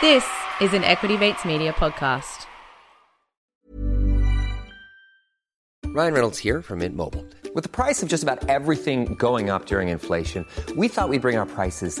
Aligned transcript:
This 0.00 0.24
is 0.60 0.74
an 0.74 0.84
Equity 0.84 1.16
Mates 1.16 1.44
Media 1.44 1.72
podcast. 1.72 2.46
Ryan 5.86 6.12
Reynolds 6.14 6.38
here 6.38 6.62
from 6.62 6.78
Mint 6.78 6.94
Mobile. 6.94 7.26
With 7.52 7.64
the 7.64 7.68
price 7.68 8.00
of 8.00 8.08
just 8.08 8.22
about 8.22 8.48
everything 8.48 9.16
going 9.16 9.50
up 9.50 9.66
during 9.66 9.88
inflation, 9.88 10.46
we 10.76 10.86
thought 10.86 11.08
we'd 11.08 11.22
bring 11.22 11.36
our 11.36 11.46
prices 11.46 12.00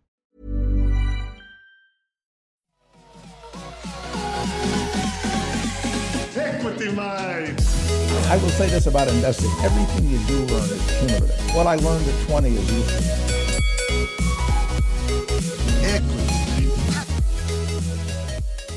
Equity 6.61 6.91
Mind. 6.91 7.59
I 8.27 8.37
will 8.39 8.49
say 8.49 8.69
this 8.69 8.85
about 8.85 9.07
investing. 9.07 9.49
Everything 9.63 10.07
you 10.07 10.19
do 10.27 10.45
learn 10.53 10.69
is 10.69 10.99
cumulative. 10.99 11.55
What 11.55 11.65
I 11.65 11.73
learned 11.73 12.07
at 12.07 12.27
20 12.27 12.49
is 12.49 12.71
useful. 12.71 13.31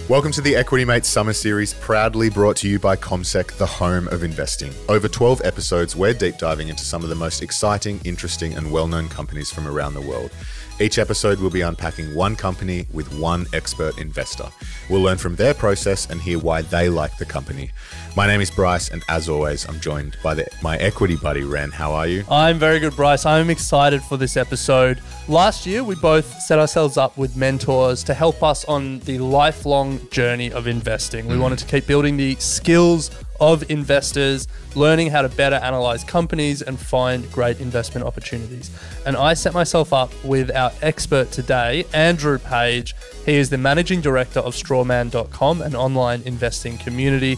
Welcome 0.09 0.33
to 0.33 0.41
the 0.41 0.57
Equity 0.57 0.87
Mates 0.87 1.09
Summer 1.09 1.35
Series, 1.35 1.75
proudly 1.75 2.31
brought 2.31 2.57
to 2.59 2.69
you 2.69 2.79
by 2.79 2.97
CommSec, 2.97 3.59
the 3.59 3.67
home 3.67 4.09
of 4.09 4.23
investing. 4.23 4.73
Over 4.89 5.07
12 5.07 5.43
episodes, 5.45 5.95
we're 5.95 6.15
deep 6.15 6.39
diving 6.39 6.69
into 6.69 6.87
some 6.87 7.03
of 7.03 7.11
the 7.11 7.15
most 7.15 7.43
exciting, 7.43 8.01
interesting, 8.05 8.55
and 8.55 8.73
well 8.73 8.87
known 8.87 9.11
companies 9.11 9.51
from 9.51 9.69
around 9.69 9.93
the 9.93 10.01
world. 10.01 10.31
Each 10.81 10.99
episode 10.99 11.39
we'll 11.39 11.51
be 11.51 11.61
unpacking 11.61 12.17
one 12.17 12.35
company 12.35 12.85
with 12.93 13.13
one 13.21 13.47
expert 13.53 13.97
investor. 13.99 14.49
We'll 14.91 15.03
learn 15.03 15.19
from 15.19 15.37
their 15.37 15.55
process 15.55 16.11
and 16.11 16.21
hear 16.21 16.41
why 16.41 16.63
they 16.63 16.89
like 16.89 17.17
the 17.17 17.25
company. 17.25 17.71
My 18.17 18.27
name 18.27 18.41
is 18.41 18.51
Bryce, 18.51 18.91
and 18.91 19.05
as 19.09 19.29
always, 19.29 19.69
I'm 19.69 19.79
joined 19.79 20.17
by 20.23 20.35
the, 20.35 20.49
my 20.63 20.77
equity 20.79 21.15
buddy, 21.15 21.45
Ren. 21.45 21.71
How 21.71 21.93
are 21.93 22.09
you? 22.09 22.25
I'm 22.29 22.59
very 22.59 22.81
good, 22.81 22.97
Bryce. 22.97 23.25
I'm 23.25 23.51
excited 23.51 24.03
for 24.03 24.17
this 24.17 24.37
episode. 24.37 25.01
Last 25.29 25.65
year, 25.65 25.85
we 25.85 25.95
both 25.95 26.27
set 26.41 26.59
ourselves 26.59 26.97
up 26.97 27.17
with 27.17 27.37
mentors 27.37 28.03
to 28.05 28.13
help 28.13 28.43
us 28.43 28.65
on 28.65 28.99
the 29.01 29.19
lifelong 29.19 30.01
journey 30.11 30.51
of 30.53 30.67
investing. 30.67 31.29
We 31.29 31.37
mm. 31.37 31.41
wanted 31.41 31.61
to 31.61 31.67
keep 31.67 31.87
building 31.87 32.17
the 32.17 32.35
skills 32.37 33.13
of 33.41 33.69
investors, 33.71 34.47
learning 34.75 35.11
how 35.11 35.23
to 35.23 35.29
better 35.29 35.57
analyze 35.57 36.05
companies 36.05 36.63
and 36.63 36.79
find 36.79 37.31
great 37.33 37.61
investment 37.61 38.07
opportunities. 38.07 38.71
And 39.07 39.17
I 39.17 39.35
set 39.35 39.55
myself 39.55 39.93
up 39.93 40.13
with 40.25 40.55
our 40.55 40.73
expert 40.83 41.31
today, 41.31 41.85
Andrew 41.93 42.39
Page. 42.39 42.95
He 43.25 43.35
is 43.35 43.51
the 43.51 43.59
managing 43.59 44.01
director 44.01 44.41
of 44.41 44.55
strawman.com, 44.55 45.63
an 45.63 45.75
online 45.75 46.23
investing 46.23 46.79
community. 46.79 47.37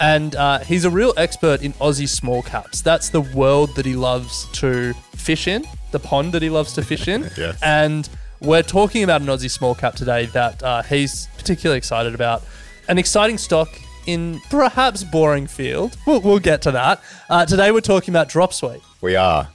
And 0.00 0.36
uh, 0.36 0.58
he's 0.58 0.84
a 0.84 0.90
real 0.90 1.14
expert 1.16 1.62
in 1.62 1.72
Aussie 1.74 2.08
small 2.08 2.42
caps. 2.42 2.82
That's 2.82 3.08
the 3.08 3.22
world 3.22 3.74
that 3.76 3.86
he 3.86 3.96
loves 3.96 4.46
to 4.52 4.92
fish 5.14 5.48
in, 5.48 5.64
the 5.90 5.98
pond 5.98 6.32
that 6.34 6.42
he 6.42 6.50
loves 6.50 6.72
to 6.74 6.82
fish 6.82 7.08
in. 7.08 7.30
Yes. 7.36 7.58
And 7.62 8.08
we're 8.40 8.62
talking 8.62 9.02
about 9.02 9.20
an 9.20 9.26
Aussie 9.26 9.50
small 9.50 9.74
cap 9.74 9.94
today 9.94 10.26
that 10.26 10.62
uh, 10.62 10.82
he's 10.82 11.28
particularly 11.36 11.78
excited 11.78 12.14
about. 12.14 12.42
An 12.88 12.98
exciting 12.98 13.36
stock 13.38 13.68
in 14.06 14.40
perhaps 14.50 15.04
boring 15.04 15.46
field. 15.46 15.96
We'll, 16.06 16.20
we'll 16.20 16.38
get 16.38 16.62
to 16.62 16.70
that. 16.72 17.00
Uh, 17.28 17.44
today 17.46 17.70
we're 17.70 17.80
talking 17.80 18.12
about 18.12 18.28
drop 18.28 18.52
DropSuite. 18.52 18.82
We 19.00 19.16
are. 19.16 19.48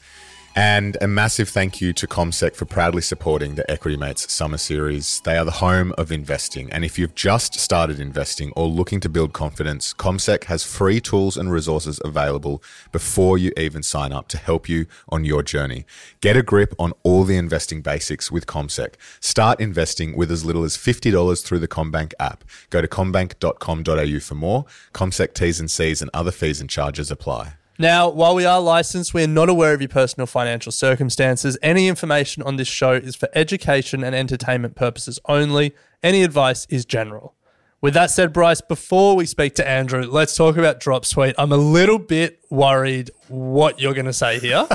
And 0.55 0.97
a 0.99 1.07
massive 1.07 1.47
thank 1.47 1.79
you 1.79 1.93
to 1.93 2.05
CommSec 2.05 2.55
for 2.57 2.65
proudly 2.65 3.01
supporting 3.01 3.55
the 3.55 3.69
Equity 3.71 3.95
Mates 3.95 4.29
Summer 4.31 4.57
Series. 4.57 5.21
They 5.21 5.37
are 5.37 5.45
the 5.45 5.51
home 5.51 5.93
of 5.97 6.11
investing. 6.11 6.69
And 6.71 6.83
if 6.83 6.99
you've 6.99 7.15
just 7.15 7.53
started 7.57 8.01
investing 8.01 8.51
or 8.57 8.67
looking 8.67 8.99
to 8.99 9.07
build 9.07 9.31
confidence, 9.31 9.93
CommSec 9.93 10.45
has 10.45 10.65
free 10.65 10.99
tools 10.99 11.37
and 11.37 11.53
resources 11.53 12.01
available 12.03 12.61
before 12.91 13.37
you 13.37 13.53
even 13.55 13.81
sign 13.81 14.11
up 14.11 14.27
to 14.27 14.37
help 14.37 14.67
you 14.67 14.87
on 15.07 15.23
your 15.23 15.41
journey. 15.41 15.85
Get 16.19 16.35
a 16.35 16.43
grip 16.43 16.75
on 16.77 16.91
all 17.03 17.23
the 17.23 17.37
investing 17.37 17.81
basics 17.81 18.29
with 18.29 18.45
CommSec. 18.45 18.95
Start 19.21 19.61
investing 19.61 20.17
with 20.17 20.29
as 20.29 20.43
little 20.43 20.65
as 20.65 20.75
$50 20.75 21.45
through 21.45 21.59
the 21.59 21.67
CommBank 21.69 22.11
app. 22.19 22.43
Go 22.69 22.81
to 22.81 22.89
commbank.com.au 22.89 24.19
for 24.19 24.35
more. 24.35 24.65
CommSec 24.93 25.33
T's 25.33 25.61
and 25.61 25.71
C's 25.71 26.01
and 26.01 26.11
other 26.13 26.31
fees 26.31 26.59
and 26.59 26.69
charges 26.69 27.09
apply. 27.09 27.53
Now, 27.81 28.09
while 28.09 28.35
we 28.35 28.45
are 28.45 28.61
licensed, 28.61 29.11
we 29.15 29.23
are 29.23 29.27
not 29.27 29.49
aware 29.49 29.73
of 29.73 29.81
your 29.81 29.89
personal 29.89 30.27
financial 30.27 30.71
circumstances. 30.71 31.57
Any 31.63 31.87
information 31.87 32.43
on 32.43 32.57
this 32.57 32.67
show 32.67 32.91
is 32.91 33.15
for 33.15 33.27
education 33.33 34.03
and 34.03 34.13
entertainment 34.13 34.75
purposes 34.75 35.17
only. 35.25 35.73
Any 36.03 36.21
advice 36.21 36.67
is 36.69 36.85
general. 36.85 37.33
With 37.81 37.95
that 37.95 38.11
said, 38.11 38.33
Bryce, 38.33 38.61
before 38.61 39.15
we 39.15 39.25
speak 39.25 39.55
to 39.55 39.67
Andrew, 39.67 40.03
let's 40.03 40.35
talk 40.35 40.57
about 40.57 40.79
Drop 40.79 41.05
DropSuite. 41.05 41.33
I'm 41.39 41.51
a 41.51 41.57
little 41.57 41.97
bit 41.97 42.39
worried 42.51 43.09
what 43.29 43.79
you're 43.79 43.95
going 43.95 44.05
to 44.05 44.13
say 44.13 44.37
here. 44.37 44.67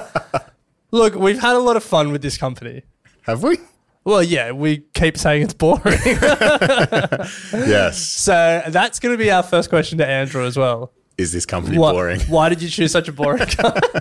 Look, 0.91 1.15
we've 1.15 1.39
had 1.39 1.55
a 1.55 1.61
lot 1.61 1.77
of 1.77 1.85
fun 1.85 2.11
with 2.11 2.23
this 2.23 2.37
company. 2.37 2.83
Have 3.23 3.45
we? 3.45 3.59
Well, 4.03 4.25
yeah, 4.25 4.51
we 4.51 4.79
keep 4.95 5.17
saying 5.17 5.43
it's 5.43 5.55
boring. 5.55 5.81
Yes. 7.53 7.99
so 8.03 8.65
that's 8.67 8.99
going 8.99 9.17
to 9.17 9.19
be 9.19 9.31
our 9.31 9.45
first 9.45 9.69
question 9.69 9.99
to 9.99 10.07
Andrew 10.07 10.45
as 10.45 10.57
well. 10.57 10.93
Is 11.19 11.33
this 11.33 11.47
company 11.47 11.77
boring? 11.79 12.21
Why 12.29 12.49
did 12.51 12.61
you 12.61 12.69
choose 12.69 12.93
such 12.93 13.09
a 13.09 13.13
boring 13.13 13.47
company? 13.47 14.01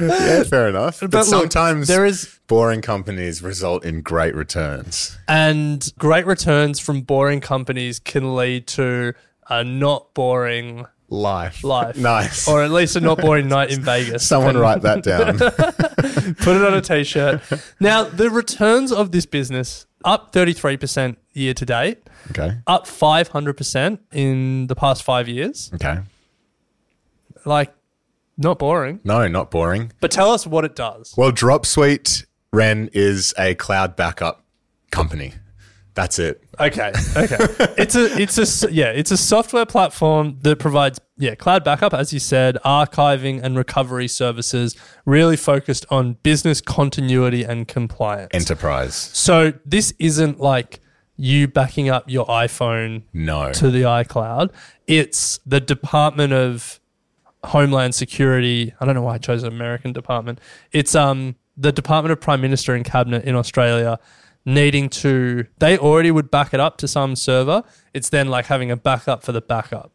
yeah, 0.00 0.44
fair 0.44 0.68
enough. 0.68 1.00
But, 1.00 1.10
But 1.10 1.18
look, 1.18 1.26
sometimes 1.26 1.88
there 1.88 2.04
is- 2.04 2.38
boring 2.46 2.80
companies 2.82 3.42
result 3.42 3.84
in 3.84 4.02
great 4.02 4.34
returns. 4.34 5.16
and 5.26 5.92
great 5.98 6.26
returns 6.26 6.78
from 6.78 7.00
boring 7.02 7.40
companies 7.40 7.98
can 7.98 8.36
lead 8.36 8.66
to 8.68 9.14
a 9.48 9.64
not 9.64 10.14
boring 10.14 10.86
Life. 11.08 11.62
life. 11.62 11.96
Nice. 11.98 12.48
Or 12.48 12.62
at 12.62 12.70
least 12.70 12.96
a 12.96 13.00
not 13.00 13.18
boring 13.18 13.46
night 13.48 13.70
in 13.70 13.82
Vegas. 13.92 14.26
Someone 14.26 14.56
write 14.56 14.80
that 14.82 15.02
down. 15.02 15.36
Put 16.36 16.56
it 16.56 16.64
on 16.64 16.72
a 16.74 16.80
t 16.80 17.04
shirt. 17.04 17.42
Now, 17.80 18.04
the 18.04 18.30
returns 18.30 18.90
of 18.92 19.12
this 19.12 19.26
business 19.26 19.84
up 20.06 20.32
33% 20.32 21.16
year 21.34 21.52
to 21.54 21.66
date, 21.66 21.98
okay. 22.30 22.56
up 22.66 22.86
500% 22.86 23.98
in 24.12 24.66
the 24.68 24.74
past 24.74 25.02
five 25.02 25.28
years. 25.28 25.70
Okay. 25.74 25.98
Like, 27.44 27.72
not 28.38 28.58
boring. 28.58 29.00
No, 29.04 29.28
not 29.28 29.50
boring. 29.50 29.92
But 30.00 30.10
tell 30.10 30.30
us 30.32 30.46
what 30.46 30.64
it 30.64 30.74
does. 30.74 31.14
Well, 31.16 31.32
DropSuite 31.32 32.24
Ren 32.52 32.88
is 32.92 33.34
a 33.38 33.54
cloud 33.54 33.96
backup 33.96 34.44
company. 34.90 35.34
That's 35.94 36.18
it. 36.18 36.42
Okay, 36.58 36.90
okay. 37.16 37.36
it's 37.76 37.94
a 37.94 38.18
it's 38.18 38.38
a 38.64 38.72
yeah, 38.72 38.86
it's 38.86 39.10
a 39.10 39.16
software 39.18 39.66
platform 39.66 40.38
that 40.40 40.58
provides 40.58 40.98
yeah, 41.18 41.34
cloud 41.34 41.64
backup 41.64 41.92
as 41.92 42.14
you 42.14 42.18
said, 42.18 42.56
archiving 42.64 43.42
and 43.42 43.58
recovery 43.58 44.08
services 44.08 44.74
really 45.04 45.36
focused 45.36 45.84
on 45.90 46.14
business 46.22 46.62
continuity 46.62 47.44
and 47.44 47.68
compliance. 47.68 48.30
Enterprise. 48.32 48.94
so 48.94 49.52
this 49.66 49.92
isn't 49.98 50.40
like 50.40 50.80
you 51.16 51.46
backing 51.46 51.90
up 51.90 52.08
your 52.08 52.24
iPhone 52.26 53.02
No. 53.12 53.52
to 53.52 53.70
the 53.70 53.82
iCloud. 53.82 54.50
It's 54.86 55.40
the 55.44 55.60
Department 55.60 56.32
of 56.32 56.80
Homeland 57.44 57.94
Security. 57.94 58.72
I 58.80 58.84
don't 58.84 58.94
know 58.94 59.02
why 59.02 59.14
I 59.14 59.18
chose 59.18 59.42
an 59.42 59.52
American 59.52 59.92
department. 59.92 60.40
It's 60.72 60.94
um 60.94 61.36
the 61.56 61.72
Department 61.72 62.12
of 62.12 62.20
Prime 62.20 62.40
Minister 62.40 62.74
and 62.74 62.84
Cabinet 62.84 63.24
in 63.24 63.34
Australia 63.34 63.98
needing 64.44 64.88
to 64.88 65.46
they 65.58 65.78
already 65.78 66.10
would 66.10 66.30
back 66.30 66.52
it 66.54 66.60
up 66.60 66.76
to 66.78 66.88
some 66.88 67.14
server. 67.16 67.62
It's 67.94 68.08
then 68.08 68.28
like 68.28 68.46
having 68.46 68.70
a 68.70 68.76
backup 68.76 69.22
for 69.22 69.32
the 69.32 69.40
backup. 69.40 69.92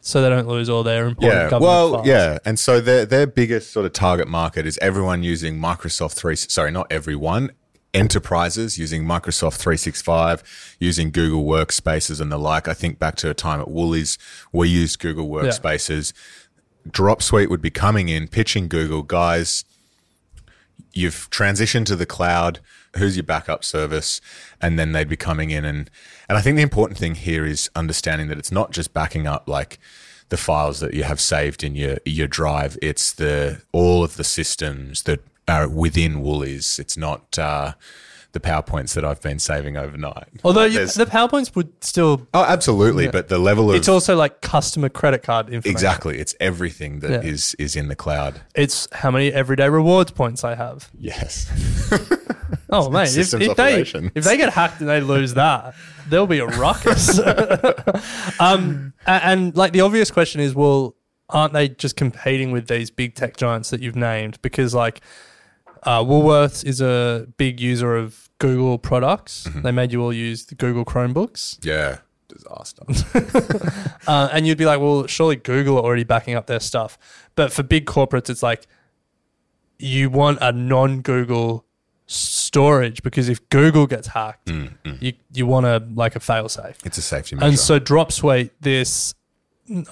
So 0.00 0.20
they 0.20 0.28
don't 0.28 0.46
lose 0.48 0.68
all 0.68 0.82
their 0.82 1.06
important 1.06 1.32
Yeah. 1.44 1.50
government 1.50 1.62
Well, 1.62 1.92
files. 1.94 2.06
yeah. 2.06 2.38
And 2.44 2.58
so 2.58 2.80
their 2.80 3.06
their 3.06 3.26
biggest 3.26 3.72
sort 3.72 3.86
of 3.86 3.92
target 3.92 4.28
market 4.28 4.66
is 4.66 4.78
everyone 4.82 5.22
using 5.22 5.58
Microsoft 5.58 6.14
3 6.14 6.36
sorry, 6.36 6.70
not 6.70 6.86
everyone. 6.90 7.50
Enterprises 7.94 8.76
using 8.76 9.04
Microsoft 9.04 9.58
365, 9.58 10.42
using 10.80 11.12
Google 11.12 11.44
Workspaces 11.44 12.20
and 12.20 12.30
the 12.30 12.38
like. 12.38 12.66
I 12.66 12.74
think 12.74 12.98
back 12.98 13.14
to 13.16 13.30
a 13.30 13.34
time 13.34 13.60
at 13.60 13.70
Woolies, 13.70 14.18
we 14.52 14.68
used 14.68 14.98
Google 14.98 15.28
Workspaces. 15.28 16.12
Dropsuite 16.88 17.48
would 17.48 17.62
be 17.62 17.70
coming 17.70 18.08
in, 18.08 18.28
pitching 18.28 18.68
Google, 18.68 19.02
guys, 19.02 19.64
you've 20.92 21.28
transitioned 21.30 21.86
to 21.86 21.96
the 21.96 22.06
cloud. 22.06 22.60
Who's 22.96 23.16
your 23.16 23.24
backup 23.24 23.64
service? 23.64 24.20
And 24.60 24.78
then 24.78 24.92
they'd 24.92 25.08
be 25.08 25.16
coming 25.16 25.50
in 25.50 25.64
and 25.64 25.90
and 26.28 26.38
I 26.38 26.40
think 26.40 26.56
the 26.56 26.62
important 26.62 26.98
thing 26.98 27.16
here 27.16 27.44
is 27.44 27.70
understanding 27.76 28.28
that 28.28 28.38
it's 28.38 28.52
not 28.52 28.70
just 28.70 28.94
backing 28.94 29.26
up 29.26 29.48
like 29.48 29.78
the 30.30 30.36
files 30.36 30.80
that 30.80 30.94
you 30.94 31.04
have 31.04 31.20
saved 31.20 31.62
in 31.62 31.74
your 31.74 31.98
your 32.04 32.26
drive. 32.26 32.78
It's 32.80 33.12
the 33.12 33.62
all 33.72 34.02
of 34.02 34.16
the 34.16 34.24
systems 34.24 35.02
that 35.02 35.20
are 35.46 35.68
within 35.68 36.22
Woolies. 36.22 36.78
It's 36.78 36.96
not 36.96 37.38
uh, 37.38 37.74
the 38.34 38.40
PowerPoints 38.40 38.92
that 38.94 39.04
I've 39.04 39.22
been 39.22 39.38
saving 39.38 39.78
overnight. 39.78 40.28
Although 40.44 40.64
Like, 40.64 40.72
you, 40.72 40.86
the 40.86 41.06
PowerPoints 41.06 41.56
would 41.56 41.82
still. 41.82 42.28
oh, 42.34 42.44
absolutely, 42.44 43.08
but 43.08 43.28
the 43.28 43.38
level 43.38 43.70
of 43.70 43.76
It's 43.76 43.88
also 43.88 44.14
like 44.16 44.42
customer 44.42 44.90
credit 44.90 45.22
card 45.22 45.46
information. 45.46 45.70
exactly, 45.70 46.18
it's 46.18 46.34
everything 46.40 47.00
that 47.00 47.24
is 47.24 47.54
Yeah. 47.58 47.64
is 47.64 47.74
in 47.76 47.88
the 47.88 47.96
cloud. 47.96 48.42
It's 48.54 48.86
how 48.92 49.10
many 49.10 49.32
everyday 49.32 49.68
rewards 49.70 50.10
points 50.10 50.44
I 50.44 50.54
have. 50.54 50.90
Yes. 50.98 51.50
Oh 52.70 52.90
man, 52.90 53.06
if, 53.06 53.32
if 53.34 53.56
they 53.56 53.80
if 54.14 54.24
they 54.24 54.36
get 54.36 54.52
hacked 54.52 54.80
and 54.80 54.88
they 54.88 55.00
lose 55.00 55.34
that, 55.34 55.74
there'll 56.08 56.26
be 56.26 56.38
a 56.40 56.46
ruckus. 56.46 57.18
um, 58.40 58.92
a- 59.06 59.10
and 59.24 59.56
like 59.56 59.72
the 59.72 59.80
obvious 59.80 60.10
question 60.10 60.40
is, 60.40 60.54
well, 60.54 60.96
aren't 61.28 61.52
they 61.52 61.68
just 61.68 61.96
competing 61.96 62.52
with 62.52 62.68
these 62.68 62.90
big 62.90 63.14
tech 63.14 63.36
giants 63.36 63.70
that 63.70 63.80
you've 63.80 63.96
named? 63.96 64.38
Because 64.42 64.74
like 64.74 65.00
uh, 65.84 66.00
Woolworths 66.02 66.64
is 66.64 66.80
a 66.80 67.26
big 67.36 67.60
user 67.60 67.96
of 67.96 68.23
Google 68.38 68.78
products. 68.78 69.44
Mm-hmm. 69.48 69.62
They 69.62 69.72
made 69.72 69.92
you 69.92 70.02
all 70.02 70.12
use 70.12 70.46
the 70.46 70.54
Google 70.54 70.84
Chromebooks, 70.84 71.64
yeah. 71.64 71.98
Disaster. 72.28 72.84
uh, 74.06 74.28
and 74.32 74.46
you'd 74.46 74.58
be 74.58 74.66
like, 74.66 74.80
well, 74.80 75.06
surely 75.06 75.36
Google 75.36 75.78
are 75.78 75.84
already 75.84 76.04
backing 76.04 76.34
up 76.34 76.46
their 76.46 76.60
stuff. 76.60 76.98
But 77.34 77.52
for 77.52 77.62
big 77.62 77.86
corporates, 77.86 78.28
it's 78.30 78.42
like 78.42 78.66
you 79.78 80.10
want 80.10 80.38
a 80.40 80.52
non-Google 80.52 81.64
storage 82.06 83.02
because 83.02 83.28
if 83.28 83.48
Google 83.48 83.86
gets 83.86 84.08
hacked, 84.08 84.50
you 85.00 85.12
you 85.32 85.46
want 85.46 85.66
a 85.66 85.82
like 85.94 86.16
a 86.16 86.20
failsafe. 86.20 86.76
It's 86.84 86.98
a 86.98 87.02
safety 87.02 87.36
measure. 87.36 87.46
And 87.46 87.58
so 87.58 87.80
Dropsuite, 87.80 88.50
this, 88.60 89.14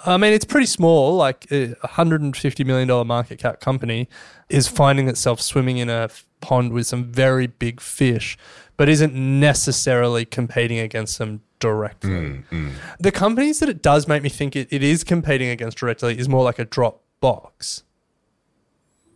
I 0.05 0.17
mean, 0.19 0.33
it's 0.35 0.45
pretty 0.45 0.67
small, 0.67 1.17
like 1.17 1.51
a 1.51 1.75
hundred 1.87 2.21
and 2.21 2.37
fifty 2.37 2.63
million 2.65 2.89
dollar 2.89 3.05
market 3.05 3.39
cap 3.39 3.61
company, 3.61 4.09
is 4.51 4.69
finding 4.69 5.09
itself 5.09 5.41
swimming 5.41 5.79
in 5.79 5.89
a 5.89 6.11
pond 6.41 6.73
with 6.73 6.87
some 6.87 7.05
very 7.05 7.47
big 7.47 7.81
fish, 7.81 8.37
but 8.77 8.89
isn't 8.89 9.15
necessarily 9.15 10.25
competing 10.27 10.79
against 10.79 11.19
them 11.19 11.41
directly. 11.59 12.11
Mm, 12.11 12.45
mm. 12.51 12.73
The 13.01 13.13
companies 13.13 13.61
that 13.61 13.69
it 13.71 13.81
does 13.83 14.07
make 14.07 14.23
me 14.23 14.29
think 14.29 14.57
it, 14.57 14.69
it 14.71 14.83
is 14.83 15.05
competing 15.05 15.49
against 15.49 15.79
directly 15.79 16.19
is 16.19 16.29
more 16.29 16.45
like 16.45 16.59
a 16.59 16.67
Dropbox. 16.67 17.83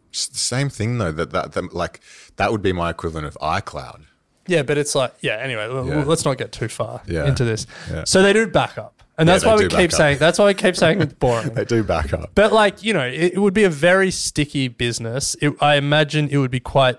It's 0.08 0.28
the 0.28 0.38
same 0.38 0.70
thing 0.70 0.96
though. 0.96 1.12
That, 1.12 1.32
that 1.32 1.52
that 1.52 1.74
like 1.74 2.00
that 2.36 2.50
would 2.50 2.62
be 2.62 2.72
my 2.72 2.88
equivalent 2.90 3.26
of 3.26 3.36
iCloud. 3.42 4.04
Yeah, 4.46 4.62
but 4.62 4.78
it's 4.78 4.94
like 4.94 5.12
yeah. 5.20 5.36
Anyway, 5.36 5.64
Yeah. 5.66 6.04
let's 6.04 6.24
not 6.24 6.38
get 6.38 6.52
too 6.52 6.68
far 6.68 7.02
Yeah. 7.06 7.26
into 7.26 7.44
this. 7.44 7.66
Yeah. 7.90 8.04
So 8.04 8.22
they 8.22 8.32
do 8.32 8.46
backup, 8.46 8.95
and 9.18 9.28
that's 9.28 9.44
they 9.44 9.48
why 9.48 9.56
we 9.56 9.68
keep 9.68 9.92
saying. 9.92 10.18
That's 10.18 10.38
why 10.38 10.46
we 10.46 10.54
keep 10.54 10.76
saying 10.76 11.00
it's 11.00 11.12
boring. 11.18 11.54
They 11.54 11.64
do 11.64 11.82
back 11.82 12.12
up. 12.12 12.32
But 12.34 12.52
like 12.52 12.82
you 12.82 12.92
know, 12.92 13.06
it, 13.06 13.34
it 13.34 13.38
would 13.38 13.54
be 13.54 13.64
a 13.64 13.70
very 13.70 14.10
sticky 14.10 14.68
business. 14.68 15.36
It, 15.40 15.54
I 15.60 15.76
imagine 15.76 16.28
it 16.28 16.38
would 16.38 16.50
be 16.50 16.60
quite. 16.60 16.98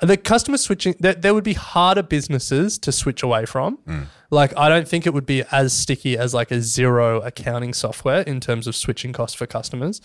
The 0.00 0.16
customer 0.16 0.58
switching, 0.58 0.94
there, 1.00 1.14
there 1.14 1.34
would 1.34 1.42
be 1.42 1.54
harder 1.54 2.04
businesses 2.04 2.78
to 2.78 2.92
switch 2.92 3.24
away 3.24 3.46
from. 3.46 3.78
Mm. 3.78 4.06
Like, 4.30 4.56
I 4.56 4.68
don't 4.68 4.86
think 4.86 5.08
it 5.08 5.12
would 5.12 5.26
be 5.26 5.42
as 5.50 5.72
sticky 5.72 6.16
as 6.16 6.32
like 6.32 6.52
a 6.52 6.58
Xero 6.58 7.24
accounting 7.26 7.74
software 7.74 8.20
in 8.20 8.38
terms 8.38 8.68
of 8.68 8.76
switching 8.76 9.12
costs 9.12 9.34
for 9.34 9.44
customers. 9.44 10.00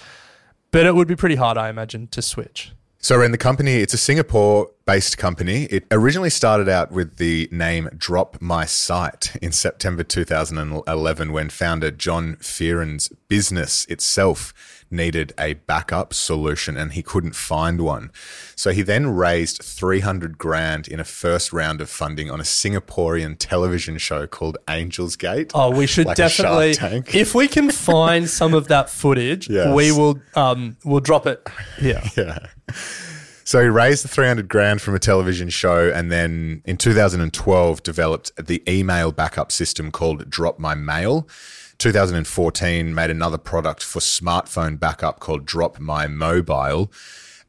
But 0.71 0.87
it 0.87 0.95
would 0.95 1.07
be 1.07 1.15
pretty 1.15 1.35
hard, 1.35 1.59
I 1.59 1.69
imagine, 1.69 2.07
to 2.07 2.23
switch. 2.23 2.71
So, 3.03 3.21
in 3.21 3.33
the 3.33 3.37
company, 3.37 3.73
it's 3.73 3.93
a 3.93 3.97
Singapore 3.97 4.69
based 4.85 5.17
company. 5.17 5.63
It 5.65 5.83
originally 5.91 6.29
started 6.29 6.69
out 6.69 6.89
with 6.93 7.17
the 7.17 7.49
name 7.51 7.89
Dropmysite 7.97 9.35
in 9.41 9.51
September 9.51 10.03
2011 10.05 11.33
when 11.33 11.49
founder 11.49 11.91
John 11.91 12.37
Fearon's 12.37 13.09
business 13.27 13.83
itself 13.87 14.53
needed 14.89 15.33
a 15.37 15.55
backup 15.55 16.13
solution 16.13 16.77
and 16.77 16.93
he 16.93 17.03
couldn't 17.03 17.35
find 17.35 17.81
one. 17.81 18.09
So, 18.55 18.71
he 18.71 18.81
then 18.81 19.07
raised 19.13 19.61
300 19.61 20.37
grand 20.37 20.87
in 20.87 21.01
a 21.01 21.03
first 21.03 21.51
round 21.51 21.81
of 21.81 21.89
funding 21.89 22.31
on 22.31 22.39
a 22.39 22.43
Singaporean 22.43 23.35
television 23.37 23.97
show 23.97 24.27
called 24.27 24.57
Angel's 24.65 25.17
Gate. 25.17 25.51
Oh, 25.53 25.71
we 25.71 25.87
should 25.87 26.05
Like 26.05 26.15
definitely. 26.15 26.77
If 27.13 27.35
we 27.35 27.49
can 27.49 27.69
find 27.69 28.29
some 28.29 28.53
of 28.53 28.69
that 28.69 28.89
footage, 28.89 29.49
Yes. 29.53 29.75
we 29.75 29.91
will. 29.91 30.21
Um, 30.35 30.77
we'll 30.85 31.01
drop 31.01 31.27
it 31.27 31.45
here. 31.77 32.01
Yeah. 32.15 32.47
So 33.45 33.61
he 33.61 33.67
raised 33.67 34.03
the 34.03 34.07
300 34.07 34.47
grand 34.47 34.81
from 34.81 34.95
a 34.95 34.99
television 34.99 35.49
show 35.49 35.91
and 35.93 36.11
then 36.11 36.61
in 36.65 36.77
2012 36.77 37.83
developed 37.83 38.31
the 38.37 38.63
email 38.67 39.11
backup 39.11 39.51
system 39.51 39.91
called 39.91 40.29
Dropmymail. 40.29 41.27
2014 41.77 42.95
made 42.95 43.09
another 43.09 43.37
product 43.37 43.83
for 43.83 43.99
smartphone 43.99 44.79
backup 44.79 45.19
called 45.19 45.45
Dropmymobile. 45.45 46.89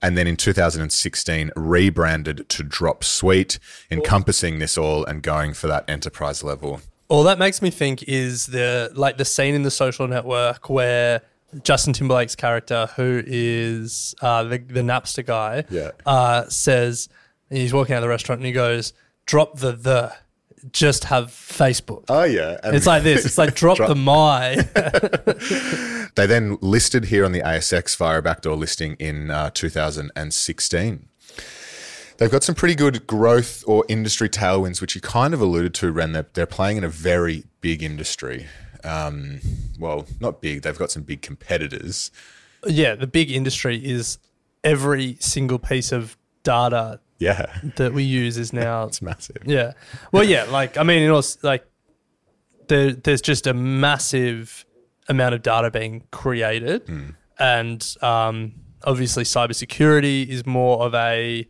And 0.02 0.18
then 0.18 0.26
in 0.26 0.36
2016 0.36 1.50
rebranded 1.56 2.48
to 2.50 2.64
Dropsuite, 2.64 3.58
encompassing 3.90 4.58
this 4.58 4.76
all 4.76 5.04
and 5.04 5.22
going 5.22 5.54
for 5.54 5.68
that 5.68 5.88
enterprise 5.88 6.42
level. 6.42 6.80
All 7.08 7.22
that 7.22 7.38
makes 7.38 7.62
me 7.62 7.70
think 7.70 8.02
is 8.02 8.46
the 8.46 8.90
like 8.94 9.16
the 9.16 9.24
scene 9.24 9.54
in 9.54 9.62
the 9.62 9.70
social 9.70 10.08
network 10.08 10.68
where 10.68 11.22
Justin 11.62 11.92
Timberlake's 11.92 12.34
character, 12.36 12.88
who 12.96 13.22
is 13.26 14.14
uh, 14.20 14.42
the 14.44 14.58
the 14.58 14.80
Napster 14.80 15.24
guy, 15.24 15.64
Yeah. 15.70 15.90
uh, 16.06 16.48
says 16.48 17.08
he's 17.50 17.72
walking 17.72 17.94
out 17.94 17.98
of 17.98 18.02
the 18.02 18.08
restaurant 18.08 18.40
and 18.40 18.46
he 18.46 18.52
goes, 18.52 18.92
"Drop 19.26 19.58
the 19.58 19.72
the, 19.72 20.12
just 20.72 21.04
have 21.04 21.26
Facebook." 21.28 22.04
Oh 22.08 22.24
yeah. 22.24 22.58
And 22.62 22.74
it's 22.74 22.86
like 22.86 23.02
this. 23.02 23.24
It's 23.24 23.38
like 23.38 23.54
drop, 23.54 23.78
the 23.78 23.94
my. 23.94 24.56
They 26.16 26.26
then 26.26 26.58
listed 26.60 27.06
here 27.06 27.24
on 27.24 27.32
the 27.32 27.40
ASX 27.40 27.96
via 27.96 28.18
a 28.18 28.22
backdoor 28.22 28.54
listing 28.54 28.94
in 29.00 29.32
uh, 29.32 29.50
2016. 29.52 31.08
They've 32.18 32.30
got 32.30 32.44
some 32.44 32.54
pretty 32.54 32.76
good 32.76 33.08
growth 33.08 33.64
or 33.66 33.84
industry 33.88 34.28
tailwinds, 34.28 34.80
which 34.80 34.94
you 34.94 35.00
kind 35.00 35.34
of 35.34 35.40
alluded 35.40 35.74
to, 35.74 35.90
Ren. 35.90 36.12
They're, 36.12 36.26
they're 36.34 36.46
playing 36.46 36.76
in 36.76 36.84
a 36.84 36.88
very 36.88 37.42
big 37.60 37.82
industry. 37.82 38.46
Um, 38.84 39.40
well, 39.78 40.06
not 40.20 40.40
big. 40.40 40.62
They've 40.62 40.78
got 40.78 40.90
some 40.90 41.02
big 41.02 41.22
competitors. 41.22 42.10
yeah, 42.66 42.94
the 42.94 43.06
big 43.06 43.30
industry 43.30 43.76
is 43.84 44.18
every 44.62 45.16
single 45.20 45.58
piece 45.58 45.92
of 45.92 46.16
data 46.42 47.00
Yeah, 47.18 47.46
that 47.76 47.92
we 47.92 48.02
use 48.02 48.36
is 48.38 48.52
now 48.52 48.84
it's 48.88 49.00
massive. 49.02 49.38
Yeah. 49.46 49.72
Well, 50.12 50.24
yeah. 50.24 50.44
Like, 50.44 50.76
I 50.78 50.82
mean, 50.82 51.02
it 51.02 51.10
was 51.10 51.42
like 51.42 51.66
there, 52.68 52.92
there's 52.92 53.20
just 53.22 53.46
a 53.46 53.54
massive 53.54 54.64
amount 55.08 55.34
of 55.34 55.42
data 55.42 55.70
being 55.70 56.04
created, 56.10 56.88
and 57.38 57.96
um, 58.00 58.52
obviously, 58.84 59.24
cybersecurity 59.24 60.26
is 60.26 60.46
more 60.46 60.82
of 60.82 60.94
a, 60.94 61.46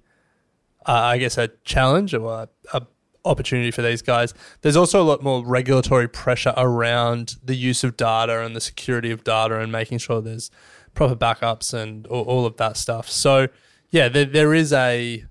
uh, 0.86 0.92
I 0.92 1.18
guess, 1.18 1.38
a 1.38 1.48
challenge 1.64 2.14
or 2.14 2.32
a, 2.32 2.48
a 2.76 2.86
opportunity 3.24 3.70
for 3.70 3.82
these 3.82 4.02
guys. 4.02 4.34
There's 4.62 4.76
also 4.76 5.02
a 5.02 5.04
lot 5.04 5.22
more 5.22 5.44
regulatory 5.44 6.08
pressure 6.08 6.54
around 6.56 7.36
the 7.42 7.54
use 7.54 7.84
of 7.84 7.96
data 7.96 8.44
and 8.44 8.54
the 8.54 8.60
security 8.60 9.10
of 9.10 9.24
data 9.24 9.58
and 9.58 9.72
making 9.72 9.98
sure 9.98 10.20
there's 10.20 10.50
proper 10.94 11.16
backups 11.16 11.72
and 11.74 12.06
all, 12.06 12.24
all 12.24 12.46
of 12.46 12.56
that 12.58 12.76
stuff. 12.76 13.08
So, 13.08 13.48
yeah, 13.90 14.08
there, 14.08 14.24
there 14.24 14.54
is 14.54 14.72
a 14.72 15.24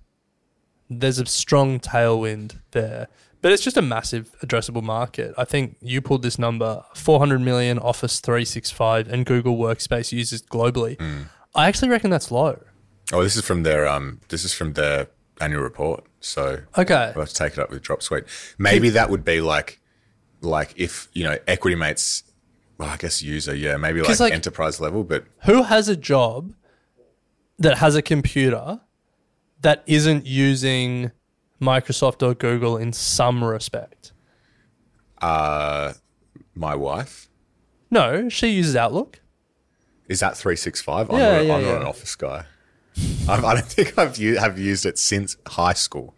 there's 0.89 1.19
a 1.19 1.25
strong 1.25 1.79
tailwind 1.79 2.59
there. 2.71 3.07
But 3.41 3.51
it's 3.51 3.63
just 3.63 3.75
a 3.75 3.81
massive 3.81 4.31
addressable 4.41 4.83
market. 4.83 5.33
I 5.37 5.43
think 5.43 5.75
you 5.81 6.01
pulled 6.01 6.21
this 6.21 6.39
number 6.39 6.85
400 6.95 7.39
million 7.39 7.77
Office 7.77 8.21
365 8.21 9.09
and 9.09 9.25
Google 9.25 9.57
Workspace 9.57 10.13
users 10.13 10.41
globally. 10.41 10.97
I 11.53 11.67
actually 11.67 11.89
reckon 11.89 12.09
that's 12.09 12.31
low. 12.31 12.63
Oh, 13.11 13.21
this 13.21 13.35
is 13.35 13.43
from 13.43 13.63
their 13.63 13.85
um, 13.85 14.21
this 14.29 14.45
is 14.45 14.53
from 14.53 14.73
their 14.73 15.07
annual 15.43 15.61
report. 15.61 16.05
So 16.19 16.61
Okay. 16.77 17.11
we'll 17.15 17.23
have 17.25 17.29
to 17.29 17.35
take 17.35 17.53
it 17.53 17.59
up 17.59 17.69
with 17.69 17.81
Drop 17.81 17.99
DropSuite. 17.99 18.25
Maybe 18.57 18.89
that 18.89 19.09
would 19.09 19.23
be 19.25 19.41
like, 19.41 19.79
like 20.41 20.73
if 20.77 21.07
you 21.13 21.23
know 21.23 21.37
Equity 21.47 21.75
Mates. 21.75 22.23
Well, 22.77 22.89
I 22.89 22.97
guess 22.97 23.21
user, 23.21 23.53
yeah, 23.55 23.77
maybe 23.77 24.01
like, 24.01 24.19
like- 24.19 24.33
enterprise 24.33 24.79
level, 24.81 25.03
but 25.03 25.25
Who 25.45 25.63
has 25.63 25.87
a 25.87 25.95
job 25.95 26.53
that 27.59 27.77
has 27.77 27.95
a 27.95 28.01
computer 28.01 28.81
that 29.61 29.83
isn't 29.85 30.25
using 30.25 31.11
Microsoft 31.61 32.23
or 32.27 32.33
Google 32.33 32.75
in 32.77 32.91
some 32.91 33.43
respect? 33.43 34.11
uh, 35.21 35.93
my 36.55 36.75
wife 36.75 37.29
No, 37.89 38.27
she 38.29 38.47
uses 38.49 38.75
Outlook. 38.75 39.21
is 40.09 40.19
that 40.19 40.35
three 40.35 40.55
six 40.55 40.81
five. 40.81 41.09
I'm, 41.11 41.17
Yeah, 41.19 41.31
not, 41.37 41.45
yeah, 41.45 41.55
I'm 41.55 41.61
yeah. 41.61 41.71
not 41.73 41.81
an 41.81 41.87
Office 41.87 42.15
guy. 42.15 42.45
I've, 43.27 43.43
I 43.43 43.53
don't 43.55 43.65
think 43.77 43.97
I've 43.97 44.17
u- 44.17 44.37
have 44.37 44.57
used 44.59 44.85
it 44.85 44.97
since 44.99 45.37
high 45.47 45.73
school, 45.73 46.15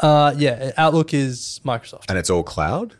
Uh, 0.00 0.34
yeah, 0.36 0.72
Outlook 0.76 1.14
is 1.14 1.60
Microsoft. 1.64 2.04
and 2.08 2.18
it's 2.18 2.28
all 2.30 2.42
cloud, 2.42 2.94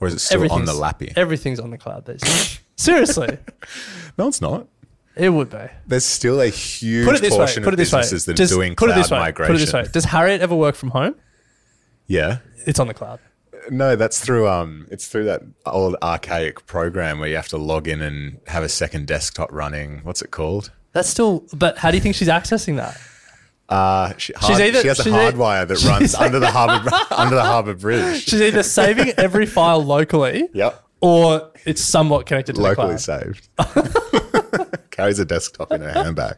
or 0.00 0.08
is 0.08 0.14
it 0.14 0.20
still 0.20 0.50
on 0.52 0.64
the 0.64 0.74
lappy? 0.74 1.12
Everything's 1.16 1.58
on 1.60 1.70
the 1.70 1.78
cloud 1.78 2.06
these 2.06 2.20
days. 2.20 2.60
Seriously. 2.76 3.38
No, 4.18 4.28
it's 4.28 4.40
not. 4.42 4.66
It 5.16 5.30
would 5.30 5.48
be. 5.48 5.64
There's 5.86 6.04
still 6.04 6.40
a 6.42 6.48
huge 6.48 7.06
Put 7.06 7.16
it 7.16 7.22
this 7.22 7.32
way. 7.32 7.38
portion 7.38 7.62
Put 7.64 7.70
it 7.70 7.74
of 7.74 7.78
this 7.78 7.92
way. 7.92 8.00
businesses 8.00 8.26
that 8.26 8.36
Does- 8.36 8.52
are 8.52 8.56
doing 8.56 8.74
put 8.76 8.90
it 8.90 8.92
cloud 8.92 9.02
this 9.02 9.10
way. 9.10 9.18
migration. 9.20 9.54
Put 9.54 9.56
it 9.62 9.64
this 9.64 9.72
way. 9.72 9.86
Does 9.90 10.04
Harriet 10.04 10.42
ever 10.42 10.54
work 10.54 10.74
from 10.74 10.90
home? 10.90 11.14
Yeah. 12.06 12.38
It's 12.66 12.78
on 12.78 12.88
the 12.88 12.94
cloud. 12.94 13.20
No, 13.70 13.96
that's 13.96 14.20
through 14.20 14.48
um 14.48 14.86
it's 14.90 15.06
through 15.06 15.24
that 15.24 15.42
old 15.64 15.96
archaic 16.02 16.66
program 16.66 17.18
where 17.20 17.28
you 17.28 17.36
have 17.36 17.48
to 17.48 17.56
log 17.56 17.88
in 17.88 18.02
and 18.02 18.38
have 18.48 18.62
a 18.64 18.68
second 18.68 19.06
desktop 19.06 19.50
running. 19.50 20.00
What's 20.02 20.20
it 20.20 20.30
called? 20.30 20.70
That's 20.92 21.08
still. 21.08 21.46
But 21.54 21.78
how 21.78 21.90
do 21.90 21.96
you 21.96 22.02
think 22.02 22.14
she's 22.14 22.28
accessing 22.28 22.76
that? 22.76 23.00
Uh, 23.68 24.12
she, 24.18 24.32
hard, 24.36 24.60
either- 24.60 24.80
she 24.82 24.88
has 24.88 25.00
a 25.06 25.08
either- 25.10 25.36
hardwire 25.36 25.66
that 25.68 25.82
runs 25.84 26.14
under 26.26 26.38
the 26.38 26.50
harbor 26.50 26.90
under 27.10 27.34
the 27.36 27.42
harbor 27.44 27.74
bridge. 27.74 28.24
She's 28.28 28.42
either 28.42 28.62
saving 28.62 29.12
every 29.16 29.46
file 29.46 29.82
locally, 29.82 30.48
Yep, 30.52 30.82
or 31.00 31.50
it's 31.64 31.80
somewhat 31.80 32.26
connected 32.26 32.56
to 32.56 32.60
locally 32.60 32.96
the 32.96 33.02
cloud. 33.56 33.80
saved. 33.80 34.80
Carries 34.90 35.18
a 35.18 35.24
desktop 35.24 35.72
in 35.72 35.80
her 35.80 35.90
handbag. 35.90 36.36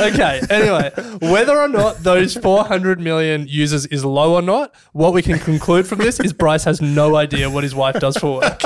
Okay. 0.00 0.40
Anyway, 0.50 0.90
whether 1.20 1.56
or 1.56 1.68
not 1.68 1.98
those 2.02 2.34
400 2.36 2.98
million 2.98 3.46
users 3.46 3.86
is 3.86 4.04
low 4.04 4.34
or 4.34 4.42
not, 4.42 4.74
what 4.92 5.12
we 5.12 5.22
can 5.22 5.38
conclude 5.38 5.86
from 5.86 5.98
this 5.98 6.18
is 6.18 6.32
Bryce 6.32 6.64
has 6.64 6.80
no 6.80 7.14
idea 7.14 7.48
what 7.50 7.62
his 7.62 7.74
wife 7.74 8.00
does 8.00 8.16
for 8.16 8.40
work. 8.40 8.60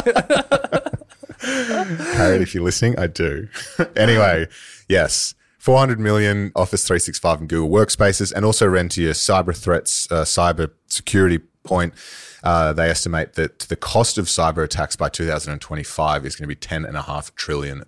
Harriet, 1.42 2.42
if 2.42 2.54
you're 2.54 2.64
listening, 2.64 2.98
I 2.98 3.06
do. 3.06 3.48
anyway, 3.96 4.48
yes. 4.88 5.34
400 5.58 6.00
million 6.00 6.50
Office 6.56 6.84
365 6.84 7.40
and 7.40 7.48
Google 7.48 7.68
Workspaces, 7.70 8.32
and 8.34 8.44
also 8.44 8.66
rent 8.66 8.92
to 8.92 9.02
your 9.02 9.12
cyber 9.12 9.56
threats, 9.56 10.10
uh, 10.10 10.22
cyber 10.24 10.70
security 10.88 11.38
point. 11.62 11.94
Uh, 12.42 12.72
they 12.72 12.88
estimate 12.88 13.34
that 13.34 13.60
the 13.60 13.76
cost 13.76 14.18
of 14.18 14.26
cyber 14.26 14.64
attacks 14.64 14.96
by 14.96 15.08
2025 15.08 16.26
is 16.26 16.34
going 16.34 16.48
to 16.48 16.48
be 16.48 16.56
$10.5 16.56 17.34
trillion. 17.36 17.84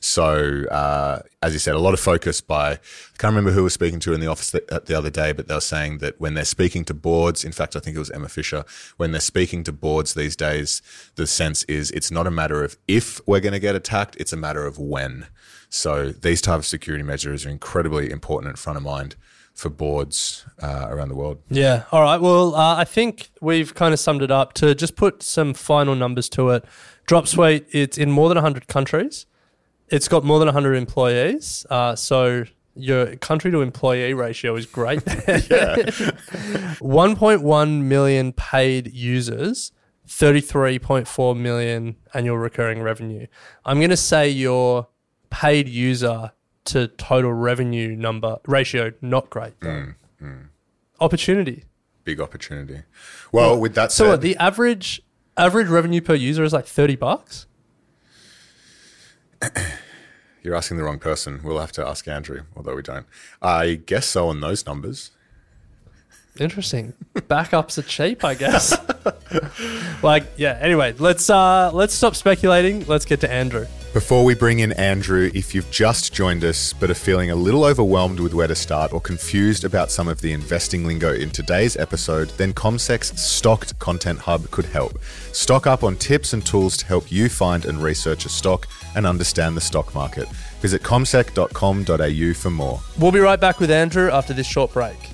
So, 0.00 0.64
uh, 0.70 1.22
as 1.42 1.54
you 1.54 1.58
said, 1.58 1.74
a 1.74 1.78
lot 1.78 1.94
of 1.94 2.00
focus 2.00 2.40
by, 2.40 2.72
I 2.72 2.78
can't 3.18 3.32
remember 3.32 3.50
who 3.50 3.64
was 3.64 3.72
speaking 3.72 4.00
to 4.00 4.12
in 4.12 4.20
the 4.20 4.26
office 4.26 4.50
the, 4.50 4.62
uh, 4.72 4.80
the 4.84 4.96
other 4.96 5.10
day, 5.10 5.32
but 5.32 5.48
they 5.48 5.54
were 5.54 5.60
saying 5.60 5.98
that 5.98 6.20
when 6.20 6.34
they're 6.34 6.44
speaking 6.44 6.84
to 6.84 6.94
boards, 6.94 7.42
in 7.42 7.52
fact, 7.52 7.74
I 7.74 7.80
think 7.80 7.96
it 7.96 8.00
was 8.00 8.10
Emma 8.10 8.28
Fisher, 8.28 8.64
when 8.98 9.12
they're 9.12 9.20
speaking 9.20 9.64
to 9.64 9.72
boards 9.72 10.14
these 10.14 10.36
days, 10.36 10.82
the 11.16 11.26
sense 11.26 11.64
is 11.64 11.90
it's 11.90 12.10
not 12.10 12.26
a 12.26 12.30
matter 12.30 12.62
of 12.62 12.76
if 12.86 13.20
we're 13.26 13.40
going 13.40 13.54
to 13.54 13.58
get 13.58 13.74
attacked, 13.74 14.14
it's 14.20 14.32
a 14.32 14.36
matter 14.36 14.66
of 14.66 14.78
when. 14.78 15.26
So, 15.70 16.10
these 16.10 16.40
type 16.40 16.58
of 16.58 16.66
security 16.66 17.02
measures 17.02 17.46
are 17.46 17.50
incredibly 17.50 18.10
important 18.10 18.50
and 18.50 18.58
front 18.58 18.76
of 18.76 18.82
mind 18.84 19.16
for 19.54 19.70
boards 19.70 20.44
uh, 20.60 20.88
around 20.90 21.08
the 21.08 21.14
world. 21.14 21.38
Yeah. 21.48 21.84
All 21.92 22.02
right. 22.02 22.20
Well, 22.20 22.54
uh, 22.54 22.76
I 22.76 22.84
think 22.84 23.30
we've 23.40 23.74
kind 23.74 23.94
of 23.94 24.00
summed 24.00 24.22
it 24.22 24.30
up 24.30 24.52
to 24.54 24.74
just 24.74 24.96
put 24.96 25.22
some 25.22 25.54
final 25.54 25.94
numbers 25.94 26.28
to 26.30 26.50
it. 26.50 26.64
Dropsuite, 27.06 27.66
it's 27.70 27.96
in 27.96 28.10
more 28.10 28.28
than 28.28 28.36
100 28.36 28.66
countries. 28.66 29.26
It's 29.88 30.08
got 30.08 30.24
more 30.24 30.38
than 30.38 30.46
100 30.46 30.74
employees. 30.74 31.64
Uh, 31.70 31.94
so 31.94 32.44
your 32.74 33.14
country 33.16 33.50
to 33.52 33.60
employee 33.60 34.14
ratio 34.14 34.56
is 34.56 34.66
great 34.66 35.00
there. 35.04 35.26
1.1 35.46 37.82
million 37.82 38.32
paid 38.32 38.92
users, 38.92 39.70
33.4 40.08 41.36
million 41.36 41.96
annual 42.12 42.38
recurring 42.38 42.82
revenue. 42.82 43.28
I'm 43.64 43.78
going 43.78 43.90
to 43.90 43.96
say 43.96 44.28
your 44.28 44.88
paid 45.30 45.68
user 45.68 46.32
to 46.66 46.88
total 46.88 47.32
revenue 47.32 47.94
number 47.96 48.38
ratio 48.46 48.92
not 49.00 49.30
great. 49.30 49.60
Though. 49.60 49.94
Opportunity. 51.00 51.64
Big 52.04 52.20
opportunity. 52.20 52.82
Well, 53.32 53.58
with 53.58 53.74
that 53.74 53.92
So 53.92 54.12
said, 54.12 54.20
the 54.20 54.36
average 54.36 55.02
average 55.36 55.68
revenue 55.68 56.00
per 56.00 56.14
user 56.14 56.44
is 56.44 56.52
like 56.52 56.66
30 56.66 56.96
bucks? 56.96 57.46
you're 60.42 60.54
asking 60.54 60.76
the 60.76 60.84
wrong 60.84 60.98
person. 60.98 61.40
We'll 61.42 61.58
have 61.58 61.72
to 61.72 61.86
ask 61.86 62.06
Andrew, 62.06 62.42
although 62.56 62.76
we 62.76 62.82
don't. 62.82 63.06
I 63.42 63.74
guess 63.74 64.06
so 64.06 64.28
on 64.28 64.40
those 64.40 64.66
numbers. 64.66 65.10
Interesting. 66.38 66.94
Backups 67.14 67.78
are 67.78 67.82
cheap, 67.82 68.24
I 68.24 68.34
guess. 68.34 68.76
like, 70.02 70.24
yeah, 70.36 70.58
anyway, 70.60 70.94
let's 70.98 71.30
uh 71.30 71.70
let's 71.72 71.94
stop 71.94 72.16
speculating. 72.16 72.84
Let's 72.86 73.04
get 73.04 73.20
to 73.20 73.30
Andrew. 73.30 73.66
Before 73.94 74.24
we 74.24 74.34
bring 74.34 74.58
in 74.58 74.72
Andrew, 74.72 75.30
if 75.34 75.54
you've 75.54 75.70
just 75.70 76.12
joined 76.12 76.42
us 76.42 76.72
but 76.72 76.90
are 76.90 76.94
feeling 76.94 77.30
a 77.30 77.36
little 77.36 77.62
overwhelmed 77.64 78.18
with 78.18 78.34
where 78.34 78.48
to 78.48 78.54
start 78.56 78.92
or 78.92 79.00
confused 79.00 79.62
about 79.62 79.88
some 79.88 80.08
of 80.08 80.20
the 80.20 80.32
investing 80.32 80.84
lingo 80.84 81.14
in 81.14 81.30
today's 81.30 81.76
episode, 81.76 82.28
then 82.30 82.52
CommSec's 82.52 83.22
Stocked 83.22 83.78
Content 83.78 84.18
Hub 84.18 84.50
could 84.50 84.64
help. 84.64 85.00
Stock 85.30 85.68
up 85.68 85.84
on 85.84 85.94
tips 85.94 86.32
and 86.32 86.44
tools 86.44 86.76
to 86.78 86.86
help 86.86 87.12
you 87.12 87.28
find 87.28 87.66
and 87.66 87.80
research 87.80 88.26
a 88.26 88.28
stock 88.28 88.66
and 88.96 89.06
understand 89.06 89.56
the 89.56 89.60
stock 89.60 89.94
market. 89.94 90.28
Visit 90.60 90.82
commsec.com.au 90.82 92.34
for 92.34 92.50
more. 92.50 92.80
We'll 92.98 93.12
be 93.12 93.20
right 93.20 93.40
back 93.40 93.60
with 93.60 93.70
Andrew 93.70 94.10
after 94.10 94.34
this 94.34 94.48
short 94.48 94.72
break. 94.72 95.13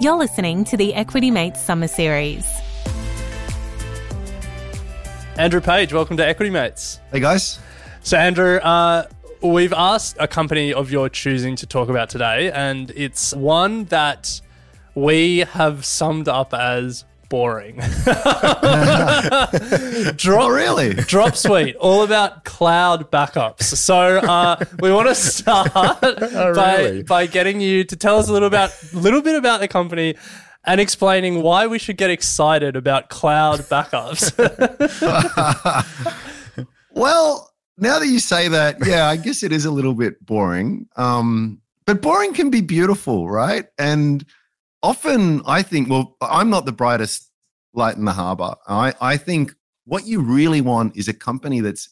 You're 0.00 0.16
listening 0.16 0.62
to 0.66 0.76
the 0.76 0.94
Equity 0.94 1.28
Mates 1.28 1.60
Summer 1.60 1.88
Series. 1.88 2.46
Andrew 5.36 5.60
Page, 5.60 5.92
welcome 5.92 6.16
to 6.18 6.24
Equity 6.24 6.50
Mates. 6.50 7.00
Hey 7.10 7.18
guys. 7.18 7.58
So, 8.04 8.16
Andrew, 8.16 8.58
uh, 8.58 9.08
we've 9.42 9.72
asked 9.72 10.16
a 10.20 10.28
company 10.28 10.72
of 10.72 10.92
your 10.92 11.08
choosing 11.08 11.56
to 11.56 11.66
talk 11.66 11.88
about 11.88 12.10
today, 12.10 12.52
and 12.52 12.92
it's 12.92 13.34
one 13.34 13.86
that 13.86 14.40
we 14.94 15.38
have 15.38 15.84
summed 15.84 16.28
up 16.28 16.54
as 16.54 17.04
boring. 17.28 17.76
Drop, 20.16 20.42
oh, 20.42 20.48
really? 20.50 20.94
Dropsuite, 20.94 21.76
all 21.78 22.02
about 22.02 22.44
cloud 22.44 23.10
backups. 23.10 23.62
So 23.64 24.18
uh, 24.18 24.64
we 24.80 24.92
want 24.92 25.08
to 25.08 25.14
start 25.14 25.70
Oh, 25.74 26.54
by, 26.54 26.76
really? 26.76 27.02
by 27.02 27.26
getting 27.26 27.60
you 27.60 27.84
to 27.84 27.96
tell 27.96 28.18
us 28.18 28.28
a 28.28 28.32
little 28.32 28.48
about 28.48 28.70
little 28.92 29.22
bit 29.22 29.36
about 29.36 29.60
the 29.60 29.68
company 29.68 30.16
and 30.64 30.80
explaining 30.80 31.42
why 31.42 31.66
we 31.66 31.78
should 31.78 31.96
get 31.96 32.10
excited 32.10 32.76
about 32.76 33.08
cloud 33.08 33.60
backups. 33.60 34.34
Well, 36.92 37.52
now 37.76 38.00
that 38.00 38.08
you 38.08 38.18
say 38.18 38.48
that, 38.48 38.78
yeah, 38.84 39.06
I 39.06 39.16
guess 39.16 39.44
it 39.44 39.52
is 39.52 39.64
a 39.64 39.70
little 39.70 39.94
bit 39.94 40.24
boring. 40.26 40.88
Um, 40.96 41.60
but 41.86 42.02
boring 42.02 42.34
can 42.34 42.50
be 42.50 42.60
beautiful, 42.60 43.30
right? 43.30 43.66
And 43.78 44.24
often 44.82 45.42
I 45.46 45.62
think, 45.62 45.88
well, 45.88 46.16
I'm 46.20 46.50
not 46.50 46.64
the 46.66 46.72
brightest 46.72 47.30
light 47.74 47.96
in 47.96 48.04
the 48.04 48.12
harbor. 48.12 48.54
I, 48.66 48.94
I 49.00 49.16
think 49.16 49.54
what 49.84 50.06
you 50.06 50.20
really 50.20 50.60
want 50.60 50.96
is 50.96 51.08
a 51.08 51.14
company 51.14 51.60
that's 51.60 51.88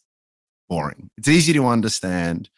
boring. 0.69 1.11
It's 1.17 1.29
easy 1.29 1.53
to 1.55 1.67
understand. 1.67 2.49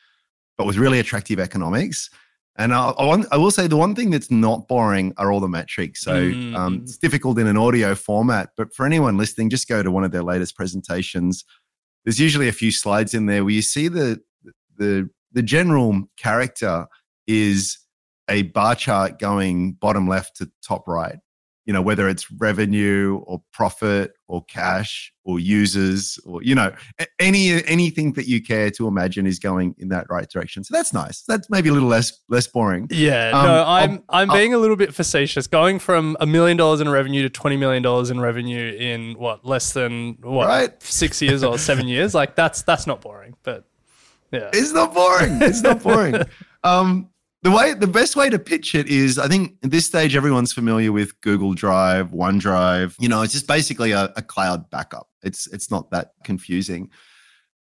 but 0.56 0.66
with 0.66 0.76
really 0.76 0.98
attractive 0.98 1.38
economics. 1.38 2.10
And 2.56 2.74
I, 2.74 2.88
I, 3.30 3.36
will 3.36 3.52
say 3.52 3.68
the 3.68 3.76
one 3.76 3.94
thing 3.94 4.10
that's 4.10 4.28
not 4.32 4.66
boring 4.66 5.14
are 5.16 5.30
all 5.30 5.38
the 5.38 5.48
metrics. 5.48 6.00
So 6.02 6.14
Mm. 6.32 6.56
um, 6.56 6.74
it's 6.82 6.98
difficult 6.98 7.38
in 7.38 7.46
an 7.46 7.56
audio 7.56 7.94
format, 7.94 8.50
but 8.56 8.74
for 8.74 8.84
anyone 8.84 9.16
listening, 9.16 9.50
just 9.50 9.68
go 9.68 9.84
to 9.84 9.90
one 9.92 10.02
of 10.02 10.10
their 10.10 10.24
latest 10.24 10.56
presentations. 10.56 11.44
There's 12.04 12.18
usually 12.18 12.48
a 12.48 12.52
few 12.52 12.72
slides 12.72 13.14
in 13.14 13.26
there 13.26 13.44
where 13.44 13.54
you 13.54 13.62
see 13.62 13.86
the 13.86 14.20
the 14.76 15.08
the 15.30 15.42
general 15.42 16.08
character 16.16 16.86
is 17.28 17.78
a 18.28 18.42
bar 18.42 18.74
chart 18.74 19.18
going 19.18 19.72
bottom 19.72 20.06
left 20.08 20.36
to 20.36 20.50
top 20.62 20.86
right. 20.88 21.16
You 21.64 21.74
know, 21.74 21.82
whether 21.82 22.08
it's 22.08 22.30
revenue 22.30 23.20
or 23.26 23.42
profit 23.52 24.12
or 24.26 24.42
cash 24.46 25.12
or 25.24 25.38
users 25.38 26.18
or 26.24 26.42
you 26.42 26.54
know 26.54 26.72
any 27.18 27.62
anything 27.66 28.14
that 28.14 28.26
you 28.26 28.42
care 28.42 28.70
to 28.70 28.86
imagine 28.88 29.26
is 29.26 29.38
going 29.38 29.74
in 29.76 29.88
that 29.90 30.06
right 30.08 30.26
direction. 30.30 30.64
So 30.64 30.74
that's 30.74 30.94
nice. 30.94 31.24
That's 31.28 31.50
maybe 31.50 31.68
a 31.68 31.74
little 31.74 31.90
less 31.90 32.10
less 32.30 32.46
boring. 32.46 32.86
Yeah, 32.90 33.32
Um, 33.34 33.46
no, 33.46 33.52
I'll- 33.52 33.64
I'm 33.84 34.02
I'm 34.08 34.30
I'll- 34.30 34.36
being 34.38 34.54
a 34.54 34.58
little 34.58 34.76
bit 34.76 34.94
facetious. 34.94 35.46
Going 35.46 35.78
from 35.78 36.16
a 36.20 36.26
million 36.26 36.56
dollars 36.56 36.80
in 36.80 36.88
revenue 36.88 37.20
to 37.24 37.28
twenty 37.28 37.58
million 37.58 37.82
dollars 37.82 38.08
in 38.10 38.18
revenue 38.18 38.74
in 38.74 39.12
what 39.18 39.44
less 39.44 39.74
than 39.74 40.16
what 40.22 40.46
Right. 40.48 40.82
six 40.82 41.20
years 41.20 41.44
or 41.44 41.58
seven 41.58 41.86
years, 41.94 42.14
like 42.14 42.34
that's 42.34 42.62
that's 42.62 42.86
not 42.86 43.02
boring. 43.02 43.34
But 43.42 43.66
yeah, 44.32 44.48
It's 44.54 44.72
not 44.72 44.94
boring. 44.94 45.42
It's 45.42 45.60
not 45.60 45.82
boring. 45.82 46.14
um, 46.64 47.10
the 47.42 47.50
way, 47.50 47.74
the 47.74 47.86
best 47.86 48.16
way 48.16 48.28
to 48.30 48.38
pitch 48.38 48.74
it 48.74 48.88
is, 48.88 49.18
I 49.18 49.28
think 49.28 49.54
at 49.62 49.70
this 49.70 49.86
stage 49.86 50.16
everyone's 50.16 50.52
familiar 50.52 50.90
with 50.90 51.20
Google 51.20 51.54
Drive, 51.54 52.10
OneDrive. 52.10 52.96
You 52.98 53.08
know, 53.08 53.22
it's 53.22 53.32
just 53.32 53.46
basically 53.46 53.92
a, 53.92 54.12
a 54.16 54.22
cloud 54.22 54.68
backup. 54.70 55.08
It's 55.22 55.46
it's 55.48 55.70
not 55.70 55.90
that 55.90 56.12
confusing. 56.24 56.90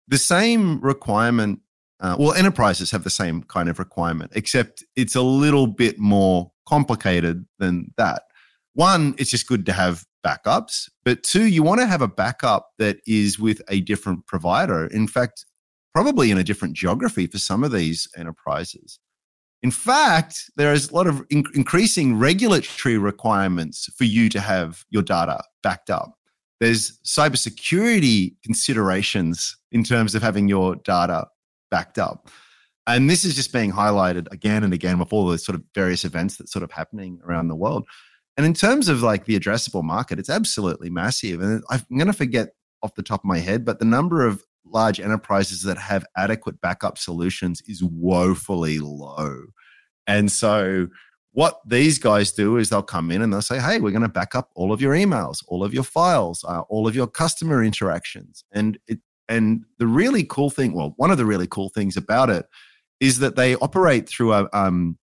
The 0.08 0.18
same 0.18 0.80
requirement. 0.82 1.60
Uh, 2.00 2.16
well, 2.20 2.34
enterprises 2.34 2.92
have 2.92 3.04
the 3.04 3.10
same 3.10 3.44
kind 3.44 3.70
of 3.70 3.80
requirement, 3.80 4.32
except 4.36 4.84
it's 4.96 5.16
a 5.16 5.22
little 5.22 5.66
bit 5.66 5.98
more 5.98 6.52
complicated 6.68 7.46
than 7.58 7.94
that. 7.98 8.24
One, 8.74 9.16
it's 9.18 9.32
just 9.32 9.48
good 9.48 9.66
to 9.68 9.74
have 9.74 10.04
backups, 10.26 10.90
but 11.06 11.24
two, 11.24 11.46
you 11.46 11.64
want 11.64 11.80
to 11.80 11.88
have 11.88 12.02
a 12.02 12.08
backup 12.08 12.72
that 12.80 12.98
is 13.08 13.40
with 13.40 13.62
a 13.70 13.80
different 13.82 14.28
provider. 14.28 14.88
In 14.88 15.08
fact, 15.08 15.46
probably 15.94 16.32
in 16.32 16.38
a 16.38 16.44
different 16.44 16.76
geography 16.76 17.28
for 17.28 17.38
some 17.38 17.64
of 17.64 17.72
these 17.72 18.10
enterprises. 18.18 19.00
In 19.66 19.72
fact, 19.72 20.52
there 20.58 20.74
is 20.74 20.92
a 20.92 20.94
lot 20.94 21.08
of 21.08 21.26
in- 21.32 21.44
increasing 21.56 22.20
regulatory 22.20 23.00
requirements 23.00 23.90
for 23.98 24.04
you 24.04 24.30
to 24.30 24.40
have 24.40 24.86
your 24.92 25.02
data 25.02 25.44
backed 25.64 25.90
up. 25.90 26.20
There's 26.60 27.00
cybersecurity 27.00 28.36
considerations 28.44 29.58
in 29.72 29.84
terms 29.84 30.14
of 30.14 30.22
having 30.22 30.48
your 30.48 30.76
data 30.76 31.26
backed 31.72 31.98
up. 31.98 32.30
And 32.86 33.10
this 33.10 33.26
is 33.26 33.36
just 33.36 33.52
being 33.52 33.72
highlighted 33.72 34.32
again 34.32 34.64
and 34.64 34.72
again 34.72 35.00
with 35.00 35.12
all 35.12 35.26
the 35.26 35.40
sort 35.40 35.56
of 35.56 35.64
various 35.74 36.06
events 36.06 36.38
that's 36.38 36.52
sort 36.52 36.62
of 36.62 36.70
happening 36.70 37.20
around 37.26 37.48
the 37.48 37.56
world. 37.56 37.88
And 38.38 38.46
in 38.46 38.54
terms 38.54 38.88
of 38.88 39.02
like 39.02 39.26
the 39.26 39.40
addressable 39.40 39.84
market, 39.84 40.20
it's 40.20 40.30
absolutely 40.30 40.92
massive. 40.92 41.42
And 41.42 41.64
I'm 41.72 41.82
going 41.92 42.06
to 42.06 42.14
forget 42.14 42.50
off 42.84 42.94
the 42.94 43.02
top 43.02 43.22
of 43.22 43.26
my 43.26 43.40
head, 43.40 43.66
but 43.66 43.80
the 43.80 43.86
number 43.86 44.28
of 44.28 44.44
large 44.64 45.00
enterprises 45.00 45.64
that 45.64 45.78
have 45.78 46.06
adequate 46.18 46.62
backup 46.62 46.98
solutions 46.98 47.62
is 47.68 47.84
woefully 47.84 48.80
low. 48.80 49.46
And 50.08 50.32
so, 50.32 50.88
what 51.32 51.60
these 51.66 52.00
guys 52.00 52.32
do 52.32 52.58
is 52.58 52.70
they'll 52.70 52.82
come 52.82 53.12
in 53.12 53.22
and 53.22 53.34
they'll 53.34 53.42
say, 53.42 53.60
Hey, 53.60 53.80
we're 53.80 53.92
going 53.92 54.02
to 54.02 54.10
back 54.10 54.36
up 54.36 54.52
all 54.56 54.72
of 54.72 54.82
your 54.82 54.94
emails, 54.94 55.44
all 55.48 55.64
of 55.64 55.74
your 55.74 55.84
files, 55.84 56.46
uh, 56.48 56.62
all 56.70 56.88
of 56.88 56.96
your 56.96 57.08
customer 57.08 57.64
interactions. 57.64 58.44
And 58.54 58.80
it, 58.88 59.00
and 59.28 59.66
the 59.80 59.88
really 59.88 60.24
cool 60.24 60.50
thing, 60.50 60.74
well, 60.74 60.94
one 60.98 61.12
of 61.12 61.18
the 61.18 61.26
really 61.26 61.48
cool 61.48 61.70
things 61.70 61.98
about 61.98 62.30
it 62.30 62.46
is 63.00 63.20
that 63.20 63.36
they 63.36 63.56
operate 63.56 64.08
through 64.08 64.34
a, 64.34 64.48
um, 64.54 64.98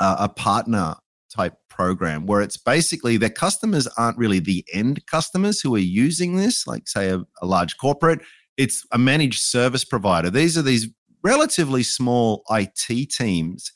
a 0.00 0.28
partner 0.28 0.94
type 1.30 1.54
program 1.68 2.26
where 2.26 2.40
it's 2.40 2.56
basically 2.56 3.16
their 3.16 3.30
customers 3.30 3.86
aren't 3.96 4.18
really 4.18 4.40
the 4.40 4.64
end 4.72 5.04
customers 5.06 5.60
who 5.60 5.74
are 5.74 5.78
using 5.78 6.36
this, 6.36 6.66
like 6.66 6.88
say 6.88 7.10
a, 7.10 7.22
a 7.40 7.46
large 7.46 7.76
corporate. 7.76 8.20
It's 8.56 8.84
a 8.92 8.98
managed 8.98 9.40
service 9.40 9.84
provider. 9.84 10.30
These 10.30 10.58
are 10.58 10.62
these 10.62 10.88
relatively 11.22 11.82
small 11.82 12.42
IT 12.50 13.10
teams 13.10 13.72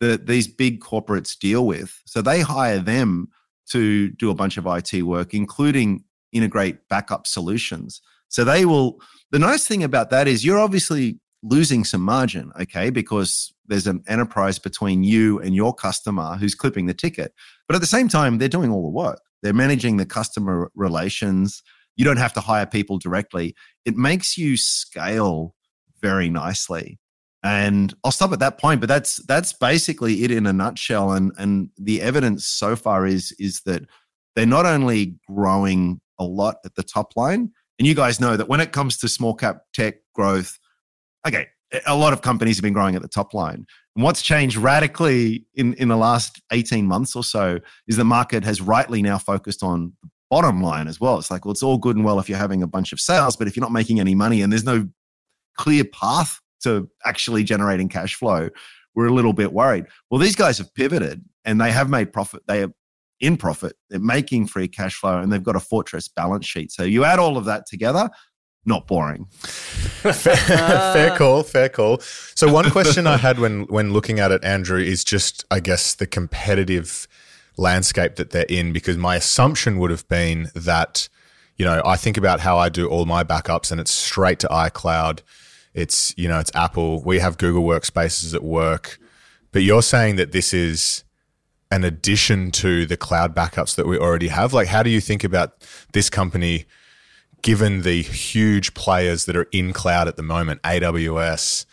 that 0.00 0.26
these 0.26 0.48
big 0.48 0.80
corporates 0.80 1.38
deal 1.38 1.66
with. 1.66 2.00
So 2.06 2.22
they 2.22 2.40
hire 2.40 2.78
them 2.78 3.28
to 3.70 4.10
do 4.10 4.30
a 4.30 4.34
bunch 4.34 4.56
of 4.56 4.66
IT 4.66 5.02
work, 5.02 5.32
including 5.34 6.04
integrate 6.32 6.88
backup 6.88 7.26
solutions. 7.26 8.00
So 8.28 8.44
they 8.44 8.64
will, 8.64 9.00
the 9.30 9.38
nice 9.38 9.66
thing 9.66 9.84
about 9.84 10.10
that 10.10 10.26
is 10.26 10.44
you're 10.44 10.58
obviously 10.58 11.20
losing 11.42 11.84
some 11.84 12.02
margin, 12.02 12.52
okay, 12.60 12.90
because 12.90 13.52
there's 13.66 13.86
an 13.86 14.02
enterprise 14.08 14.58
between 14.58 15.04
you 15.04 15.38
and 15.40 15.54
your 15.54 15.74
customer 15.74 16.36
who's 16.36 16.54
clipping 16.54 16.86
the 16.86 16.94
ticket. 16.94 17.32
But 17.66 17.74
at 17.74 17.80
the 17.80 17.86
same 17.86 18.08
time, 18.08 18.38
they're 18.38 18.48
doing 18.48 18.70
all 18.70 18.82
the 18.82 18.88
work. 18.88 19.20
They're 19.42 19.52
managing 19.52 19.96
the 19.96 20.06
customer 20.06 20.70
relations. 20.74 21.62
You 21.96 22.04
don't 22.04 22.18
have 22.18 22.32
to 22.34 22.40
hire 22.40 22.66
people 22.66 22.98
directly. 22.98 23.54
It 23.84 23.96
makes 23.96 24.36
you 24.36 24.56
scale 24.56 25.54
very 26.00 26.28
nicely. 26.28 26.98
And 27.42 27.94
I'll 28.04 28.12
stop 28.12 28.32
at 28.32 28.38
that 28.40 28.58
point, 28.58 28.80
but 28.80 28.88
that's 28.88 29.16
that's 29.26 29.52
basically 29.54 30.24
it 30.24 30.30
in 30.30 30.46
a 30.46 30.52
nutshell. 30.52 31.12
And 31.12 31.32
and 31.38 31.70
the 31.78 32.02
evidence 32.02 32.46
so 32.46 32.76
far 32.76 33.06
is 33.06 33.34
is 33.38 33.62
that 33.64 33.82
they're 34.36 34.46
not 34.46 34.66
only 34.66 35.16
growing 35.28 36.00
a 36.18 36.24
lot 36.24 36.56
at 36.64 36.74
the 36.74 36.82
top 36.82 37.12
line, 37.16 37.50
and 37.78 37.86
you 37.86 37.94
guys 37.94 38.20
know 38.20 38.36
that 38.36 38.48
when 38.48 38.60
it 38.60 38.72
comes 38.72 38.98
to 38.98 39.08
small 39.08 39.34
cap 39.34 39.62
tech 39.72 39.94
growth, 40.14 40.58
okay, 41.26 41.46
a 41.86 41.96
lot 41.96 42.12
of 42.12 42.22
companies 42.22 42.56
have 42.56 42.62
been 42.62 42.72
growing 42.72 42.94
at 42.94 43.02
the 43.02 43.08
top 43.08 43.32
line. 43.32 43.66
And 43.96 44.04
what's 44.04 44.22
changed 44.22 44.56
radically 44.56 45.46
in, 45.54 45.74
in 45.74 45.88
the 45.88 45.96
last 45.96 46.42
18 46.52 46.86
months 46.86 47.16
or 47.16 47.24
so 47.24 47.58
is 47.88 47.96
the 47.96 48.04
market 48.04 48.44
has 48.44 48.60
rightly 48.60 49.02
now 49.02 49.18
focused 49.18 49.62
on 49.62 49.92
the 50.02 50.10
bottom 50.30 50.62
line 50.62 50.88
as 50.88 51.00
well. 51.00 51.18
It's 51.18 51.30
like, 51.30 51.44
well, 51.44 51.52
it's 51.52 51.62
all 51.62 51.78
good 51.78 51.96
and 51.96 52.04
well 52.04 52.18
if 52.18 52.28
you're 52.28 52.38
having 52.38 52.62
a 52.62 52.66
bunch 52.66 52.92
of 52.92 53.00
sales, 53.00 53.36
but 53.36 53.48
if 53.48 53.56
you're 53.56 53.62
not 53.62 53.72
making 53.72 54.00
any 54.00 54.14
money 54.14 54.42
and 54.42 54.52
there's 54.52 54.64
no 54.64 54.88
clear 55.56 55.84
path 55.84 56.40
to 56.62 56.88
actually 57.04 57.44
generating 57.44 57.88
cash 57.88 58.14
flow, 58.14 58.48
we're 58.94 59.06
a 59.06 59.12
little 59.12 59.32
bit 59.32 59.52
worried. 59.52 59.86
Well, 60.10 60.20
these 60.20 60.36
guys 60.36 60.58
have 60.58 60.74
pivoted 60.74 61.24
and 61.44 61.60
they 61.60 61.72
have 61.72 61.88
made 61.88 62.12
profit. 62.12 62.42
They 62.46 62.62
are 62.64 62.72
in 63.20 63.36
profit. 63.36 63.76
They're 63.88 64.00
making 64.00 64.46
free 64.46 64.68
cash 64.68 64.94
flow 64.94 65.18
and 65.18 65.32
they've 65.32 65.42
got 65.42 65.56
a 65.56 65.60
fortress 65.60 66.08
balance 66.08 66.46
sheet. 66.46 66.72
So 66.72 66.82
you 66.82 67.04
add 67.04 67.18
all 67.18 67.36
of 67.36 67.44
that 67.44 67.66
together, 67.66 68.10
not 68.64 68.86
boring. 68.86 69.26
fair 69.30 71.10
ah. 71.12 71.14
call, 71.16 71.42
fair 71.42 71.68
call. 71.68 72.00
So 72.00 72.52
one 72.52 72.70
question 72.72 73.06
I 73.06 73.16
had 73.16 73.38
when 73.38 73.62
when 73.64 73.92
looking 73.92 74.20
at 74.20 74.32
it, 74.32 74.42
Andrew, 74.44 74.80
is 74.80 75.04
just 75.04 75.44
I 75.50 75.60
guess 75.60 75.94
the 75.94 76.06
competitive 76.06 77.06
landscape 77.56 78.16
that 78.16 78.30
they're 78.30 78.46
in, 78.48 78.72
because 78.72 78.96
my 78.96 79.16
assumption 79.16 79.78
would 79.78 79.90
have 79.90 80.08
been 80.08 80.50
that, 80.54 81.08
you 81.56 81.64
know, 81.64 81.82
I 81.84 81.96
think 81.96 82.16
about 82.16 82.40
how 82.40 82.58
I 82.58 82.68
do 82.68 82.88
all 82.88 83.04
my 83.04 83.22
backups 83.22 83.70
and 83.70 83.80
it's 83.80 83.92
straight 83.92 84.38
to 84.40 84.48
iCloud. 84.48 85.20
It's, 85.74 86.12
you 86.16 86.28
know, 86.28 86.38
it's 86.40 86.50
Apple. 86.54 87.02
We 87.02 87.18
have 87.20 87.38
Google 87.38 87.62
Workspaces 87.62 88.34
at 88.34 88.42
work. 88.42 88.98
But 89.52 89.62
you're 89.62 89.82
saying 89.82 90.16
that 90.16 90.32
this 90.32 90.52
is 90.54 91.04
an 91.70 91.84
addition 91.84 92.50
to 92.52 92.86
the 92.86 92.96
cloud 92.96 93.34
backups 93.34 93.76
that 93.76 93.86
we 93.86 93.96
already 93.98 94.28
have. 94.28 94.52
Like, 94.52 94.68
how 94.68 94.82
do 94.82 94.90
you 94.90 95.00
think 95.00 95.24
about 95.24 95.54
this 95.92 96.10
company? 96.10 96.66
given 97.42 97.80
the 97.82 98.02
huge 98.02 98.74
players 98.74 99.24
that 99.24 99.34
are 99.34 99.48
in 99.52 99.72
cloud 99.72 100.06
at 100.08 100.16
the 100.16 100.22
moment, 100.22 100.60
AWS, 100.62 101.64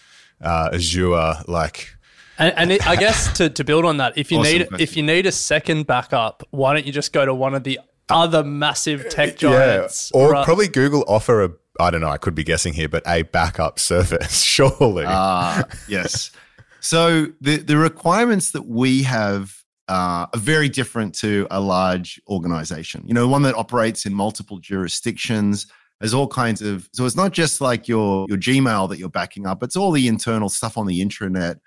uh, 0.42 0.70
Azure, 0.74 1.44
like. 1.48 1.94
And, 2.40 2.54
and 2.56 2.72
it, 2.72 2.88
I 2.88 2.96
guess 2.96 3.36
to, 3.38 3.50
to 3.50 3.64
build 3.64 3.84
on 3.84 3.98
that, 3.98 4.18
if 4.18 4.32
you 4.32 4.40
Awesome 4.40 4.54
need 4.54 4.68
question. 4.70 4.82
if 4.84 4.96
you 4.96 5.04
need 5.04 5.26
a 5.26 5.32
second 5.34 5.88
backup, 5.88 6.44
why 6.52 6.74
don't 6.74 6.86
you 6.86 6.94
just 6.94 7.12
go 7.12 7.26
to 7.26 7.34
one 7.34 7.54
of 7.56 7.64
the 7.66 7.80
other 8.10 8.44
massive 8.44 9.10
tech 9.10 9.38
giants? 9.38 10.12
Yeah. 10.14 10.22
Or 10.22 10.32
Right. 10.32 10.46
probably 10.46 10.68
Google 10.68 11.04
offer 11.08 11.44
a, 11.44 11.52
I 11.80 11.92
don't 11.92 12.02
know, 12.02 12.10
I 12.10 12.18
could 12.18 12.36
be 12.36 12.44
guessing 12.44 12.74
here, 12.74 12.90
but 12.90 13.04
a 13.08 13.24
backup 13.24 13.80
service, 13.92 14.42
surely. 14.42 15.06
Ah, 15.08 15.64
yes. 15.88 16.32
So 16.80 17.28
the 17.42 17.58
the 17.58 17.78
requirements 17.78 18.52
that 18.52 18.68
we 18.68 19.04
have 19.04 19.54
uh, 19.88 20.28
are 20.34 20.40
very 20.40 20.70
different 20.70 21.16
to 21.16 21.48
a 21.50 21.60
large 21.60 22.22
organization. 22.28 23.04
You 23.06 23.14
know, 23.14 23.28
one 23.28 23.42
that 23.44 23.56
operates 23.56 24.06
in 24.06 24.14
multiple 24.14 24.60
jurisdictions. 24.60 25.68
There's 26.00 26.14
all 26.14 26.28
kinds 26.28 26.62
of 26.62 26.88
so 26.94 27.06
it's 27.06 27.16
not 27.16 27.32
just 27.32 27.62
like 27.62 27.88
your 27.88 28.26
your 28.30 28.38
Gmail 28.38 28.90
that 28.90 29.00
you're 29.00 29.10
backing 29.10 29.48
up. 29.48 29.64
It's 29.64 29.76
all 29.76 29.92
the 29.92 30.08
internal 30.08 30.50
stuff 30.50 30.78
on 30.78 30.86
the 30.86 31.02
intranet. 31.02 31.58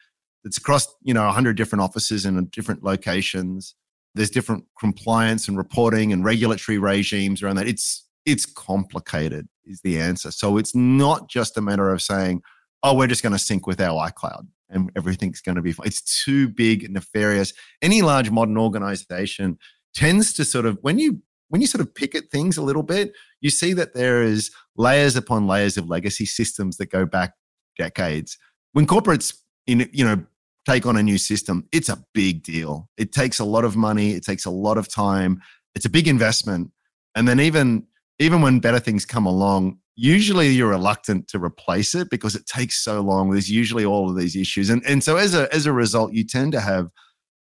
It's 0.45 0.57
across 0.57 0.87
you 1.03 1.13
know 1.15 1.25
100 1.25 1.57
different 1.57 1.83
offices 1.83 2.25
in 2.25 2.43
different 2.47 2.83
locations. 2.83 3.75
There's 4.15 4.31
different 4.31 4.65
compliance 4.79 5.49
and 5.49 5.57
reporting 5.57 6.13
and 6.13 6.25
regulatory 6.25 6.79
regimes 6.79 7.43
around 7.43 7.57
that. 7.57 7.69
It's 7.69 8.07
it's 8.27 8.47
complicated 8.47 9.49
is 9.71 9.81
the 9.83 9.99
answer. 9.99 10.31
So 10.31 10.57
it's 10.57 10.75
not 10.75 11.29
just 11.29 11.57
a 11.57 11.61
matter 11.61 11.91
of 11.91 12.03
saying, 12.03 12.43
oh, 12.83 12.95
we're 12.95 13.07
just 13.07 13.23
going 13.23 13.33
to 13.33 13.39
sync 13.39 13.67
with 13.67 13.81
our 13.81 14.11
iCloud 14.11 14.47
and 14.71 14.91
everything's 14.97 15.41
going 15.41 15.57
to 15.57 15.63
be 15.63 15.73
fine. 15.73 15.87
It's 15.87 16.25
too 16.25 16.49
big 16.49 16.91
nefarious. 16.91 17.53
Any 17.83 18.03
large 18.03 18.31
modern 18.31 18.57
organization 18.57 19.59
tends 19.95 20.33
to 20.35 20.45
sort 20.45 20.67
of 20.67 20.79
when 20.83 20.99
you 20.99 21.23
when 21.49 21.61
you 21.61 21.67
sort 21.67 21.81
of 21.81 21.93
pick 21.95 22.15
at 22.15 22.31
things 22.31 22.57
a 22.57 22.63
little 22.63 22.85
bit, 22.85 23.13
you 23.41 23.51
see 23.51 23.73
that 23.73 23.93
there 23.93 24.23
is 24.23 24.53
layers 24.77 25.17
upon 25.17 25.49
layers 25.49 25.77
of 25.77 25.89
legacy 25.89 26.25
systems 26.25 26.77
that 26.77 26.91
go 26.91 27.05
back 27.05 27.33
decades. 27.77 28.39
When 28.73 28.87
corporates 28.87 29.37
in 29.67 29.89
you 29.93 30.05
know 30.05 30.25
take 30.69 30.87
on 30.87 30.97
a 30.97 31.03
new 31.03 31.19
system, 31.19 31.67
it's 31.73 31.89
a 31.89 32.05
big 32.15 32.43
deal. 32.43 32.89
It 32.97 33.13
takes 33.13 33.41
a 33.41 33.45
lot 33.45 33.65
of 33.65 33.77
money, 33.77 34.13
it 34.13 34.25
takes 34.25 34.45
a 34.45 34.51
lot 34.51 34.79
of 34.79 34.93
time. 34.93 35.41
It's 35.75 35.85
a 35.87 35.91
big 35.91 36.09
investment. 36.09 36.71
And 37.15 37.27
then 37.27 37.41
even 37.41 37.87
even 38.21 38.43
when 38.43 38.61
better 38.61 38.79
things 38.79 39.05
come 39.05 39.27
along, 39.27 39.79
usually 39.97 40.49
you're 40.51 40.69
reluctant 40.69 41.27
to 41.29 41.43
replace 41.43 41.95
it 41.95 42.11
because 42.11 42.37
it 42.37 42.47
takes 42.47 42.85
so 42.85 43.01
long. 43.01 43.31
There's 43.31 43.51
usually 43.51 43.85
all 43.85 44.09
of 44.09 44.17
these 44.17 44.37
issues. 44.37 44.71
And 44.71 44.83
and 44.87 45.03
so 45.03 45.17
as 45.17 45.35
a 45.35 45.53
as 45.53 45.67
a 45.67 45.73
result, 45.73 46.13
you 46.13 46.25
tend 46.25 46.53
to 46.53 46.61
have 46.61 46.91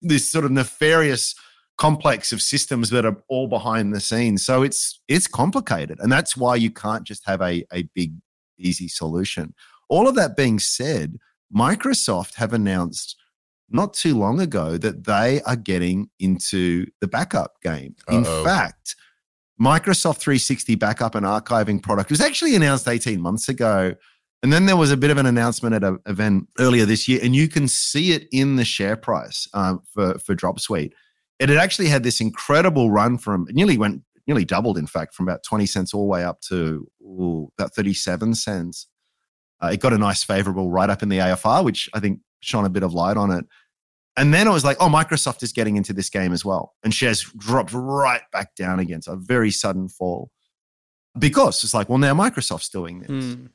this 0.00 0.30
sort 0.30 0.44
of 0.44 0.52
nefarious 0.52 1.34
complex 1.76 2.32
of 2.32 2.40
systems 2.40 2.90
that 2.90 3.04
are 3.04 3.16
all 3.28 3.48
behind 3.48 3.92
the 3.92 4.00
scenes. 4.00 4.46
So 4.46 4.62
it's 4.62 5.00
it's 5.08 5.26
complicated. 5.26 5.98
And 6.00 6.10
that's 6.10 6.36
why 6.36 6.56
you 6.56 6.70
can't 6.70 7.04
just 7.04 7.26
have 7.26 7.42
a, 7.42 7.64
a 7.72 7.82
big, 7.94 8.14
easy 8.56 8.88
solution. 8.88 9.54
All 9.88 10.08
of 10.08 10.14
that 10.14 10.36
being 10.36 10.58
said, 10.58 11.18
Microsoft 11.54 12.34
have 12.34 12.52
announced 12.52 13.16
not 13.70 13.94
too 13.94 14.16
long 14.16 14.40
ago 14.40 14.78
that 14.78 15.04
they 15.04 15.42
are 15.42 15.56
getting 15.56 16.08
into 16.20 16.86
the 17.00 17.08
backup 17.08 17.60
game. 17.62 17.96
Uh-oh. 18.08 18.16
In 18.16 18.44
fact, 18.44 18.96
Microsoft 19.60 20.18
360 20.18 20.74
backup 20.76 21.14
and 21.14 21.26
archiving 21.26 21.82
product. 21.82 22.10
Was 22.10 22.20
actually 22.20 22.54
announced 22.54 22.88
18 22.88 23.20
months 23.20 23.48
ago. 23.48 23.94
And 24.42 24.52
then 24.52 24.66
there 24.66 24.76
was 24.76 24.92
a 24.92 24.96
bit 24.96 25.10
of 25.10 25.18
an 25.18 25.26
announcement 25.26 25.74
at 25.74 25.82
an 25.82 25.98
event 26.06 26.48
earlier 26.60 26.84
this 26.84 27.08
year, 27.08 27.18
and 27.22 27.34
you 27.34 27.48
can 27.48 27.66
see 27.66 28.12
it 28.12 28.28
in 28.30 28.54
the 28.54 28.64
share 28.64 28.96
price 28.96 29.48
um, 29.52 29.82
for, 29.92 30.16
for 30.20 30.36
Dropsuite. 30.36 30.92
It 31.40 31.48
had 31.48 31.58
actually 31.58 31.88
had 31.88 32.04
this 32.04 32.20
incredible 32.20 32.90
run 32.90 33.18
from 33.18 33.46
nearly 33.50 33.76
went 33.76 34.02
nearly 34.28 34.44
doubled 34.44 34.76
in 34.76 34.86
fact 34.86 35.14
from 35.14 35.26
about 35.26 35.42
20 35.42 35.66
cents 35.66 35.94
all 35.94 36.02
the 36.02 36.08
way 36.08 36.22
up 36.22 36.40
to 36.42 36.86
ooh, 37.02 37.50
about 37.58 37.74
37 37.74 38.34
cents. 38.34 38.86
Uh, 39.60 39.70
it 39.72 39.80
got 39.80 39.92
a 39.92 39.98
nice 39.98 40.22
favorable 40.22 40.70
write 40.70 40.90
up 40.90 41.02
in 41.02 41.08
the 41.08 41.18
afr 41.18 41.64
which 41.64 41.90
i 41.92 41.98
think 41.98 42.20
shone 42.38 42.64
a 42.64 42.68
bit 42.68 42.84
of 42.84 42.94
light 42.94 43.16
on 43.16 43.32
it 43.32 43.44
and 44.18 44.34
then 44.34 44.46
it 44.46 44.50
was 44.50 44.64
like 44.64 44.76
oh 44.80 44.88
microsoft 44.88 45.42
is 45.42 45.52
getting 45.52 45.76
into 45.76 45.92
this 45.92 46.10
game 46.10 46.32
as 46.32 46.44
well 46.44 46.74
and 46.84 46.92
shares 46.92 47.22
dropped 47.36 47.72
right 47.72 48.22
back 48.32 48.54
down 48.54 48.78
again 48.78 49.00
so 49.00 49.12
a 49.12 49.16
very 49.16 49.50
sudden 49.50 49.88
fall 49.88 50.30
because 51.18 51.64
it's 51.64 51.74
like 51.74 51.88
well 51.88 51.98
now 51.98 52.14
microsoft's 52.14 52.68
doing 52.68 53.00
this 53.00 53.10
mm. 53.10 53.48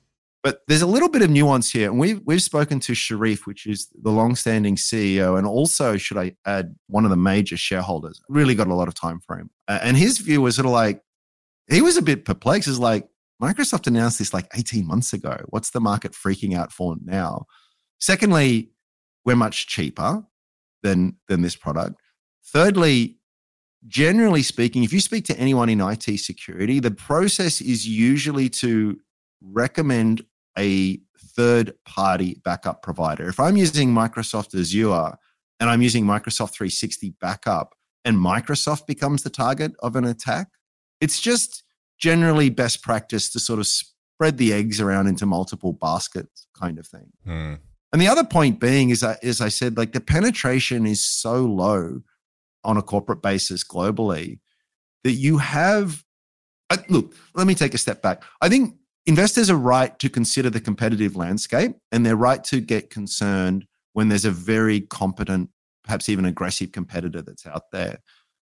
But 0.43 0.59
there's 0.67 0.81
a 0.81 0.87
little 0.87 1.07
bit 1.07 1.21
of 1.21 1.29
nuance 1.29 1.71
here. 1.71 1.89
And 1.89 1.97
we've, 1.97 2.21
we've 2.25 2.41
spoken 2.41 2.81
to 2.81 2.91
Charif, 2.91 3.45
which 3.45 3.65
is 3.65 3.87
the 4.01 4.11
long-standing 4.11 4.75
CEO, 4.75 5.37
and 5.37 5.47
also, 5.47 5.95
should 5.95 6.17
I 6.17 6.35
add, 6.45 6.75
one 6.87 7.05
of 7.05 7.11
the 7.11 7.17
major 7.17 7.55
shareholders. 7.55 8.19
Really 8.27 8.53
got 8.53 8.67
a 8.67 8.73
lot 8.73 8.89
of 8.89 8.93
time 8.93 9.21
frame. 9.21 9.49
Uh, 9.69 9.79
and 9.81 9.95
his 9.95 10.17
view 10.17 10.41
was 10.41 10.57
sort 10.57 10.65
of 10.65 10.73
like, 10.73 11.01
he 11.71 11.81
was 11.81 11.95
a 11.95 12.01
bit 12.01 12.25
perplexed. 12.25 12.67
Is 12.67 12.77
like, 12.77 13.07
Microsoft 13.41 13.87
announced 13.87 14.19
this 14.19 14.33
like 14.33 14.47
18 14.53 14.85
months 14.85 15.13
ago. 15.13 15.37
What's 15.47 15.69
the 15.69 15.79
market 15.79 16.11
freaking 16.11 16.57
out 16.57 16.73
for 16.73 16.97
now? 17.01 17.45
Secondly, 18.01 18.69
we're 19.23 19.37
much 19.37 19.67
cheaper 19.67 20.23
than, 20.83 21.17
than 21.27 21.41
this 21.41 21.55
product. 21.55 21.95
Thirdly, 22.45 23.17
generally 23.87 24.43
speaking, 24.43 24.83
if 24.83 24.93
you 24.93 24.99
speak 24.99 25.25
to 25.25 25.39
anyone 25.39 25.69
in 25.69 25.81
IT 25.81 26.19
security, 26.19 26.79
the 26.79 26.91
process 26.91 27.61
is 27.61 27.87
usually 27.87 28.49
to 28.49 28.99
recommend 29.41 30.23
a 30.57 30.99
third 31.35 31.73
party 31.85 32.39
backup 32.43 32.83
provider. 32.83 33.27
If 33.27 33.39
I'm 33.39 33.57
using 33.57 33.89
Microsoft 33.93 34.59
Azure 34.59 35.17
and 35.59 35.69
I'm 35.69 35.81
using 35.81 36.05
Microsoft 36.05 36.51
360 36.51 37.15
backup 37.19 37.73
and 38.05 38.17
Microsoft 38.17 38.85
becomes 38.85 39.23
the 39.23 39.29
target 39.29 39.73
of 39.79 39.95
an 39.95 40.05
attack, 40.05 40.47
it's 41.01 41.19
just 41.19 41.63
generally 41.99 42.49
best 42.49 42.81
practice 42.81 43.31
to 43.31 43.39
sort 43.39 43.59
of 43.59 43.67
spread 43.67 44.37
the 44.37 44.53
eggs 44.53 44.79
around 44.79 45.07
into 45.07 45.25
multiple 45.25 45.73
baskets 45.73 46.47
kind 46.59 46.77
of 46.77 46.85
thing. 46.85 47.11
Mm. 47.27 47.59
And 47.93 48.01
the 48.01 48.07
other 48.07 48.23
point 48.23 48.59
being 48.59 48.89
is 48.89 49.01
that, 49.01 49.23
as 49.23 49.39
I 49.39 49.49
said, 49.49 49.77
like 49.77 49.93
the 49.93 50.01
penetration 50.01 50.87
is 50.87 51.05
so 51.05 51.45
low 51.45 52.01
on 52.63 52.75
a 52.75 52.81
corporate 52.81 53.21
basis 53.21 53.63
globally 53.63 54.39
that 55.03 55.13
you 55.13 55.37
have. 55.37 56.03
Uh, 56.71 56.77
look, 56.89 57.13
let 57.35 57.45
me 57.45 57.53
take 57.53 57.75
a 57.75 57.77
step 57.77 58.01
back. 58.01 58.23
I 58.41 58.49
think 58.49 58.75
investors 59.05 59.51
are 59.51 59.57
right 59.57 59.97
to 59.99 60.09
consider 60.09 60.49
the 60.49 60.59
competitive 60.59 61.15
landscape 61.15 61.75
and 61.91 62.03
they're 62.03 62.15
right 62.15 62.43
to 62.45 62.59
get 62.59 62.89
concerned 62.89 63.65
when 63.93 64.09
there's 64.09 64.25
a 64.25 64.31
very 64.31 64.81
competent, 64.81 65.51
perhaps 65.83 66.09
even 66.09 66.25
aggressive 66.25 66.71
competitor 66.71 67.21
that's 67.21 67.45
out 67.45 67.69
there. 67.71 67.99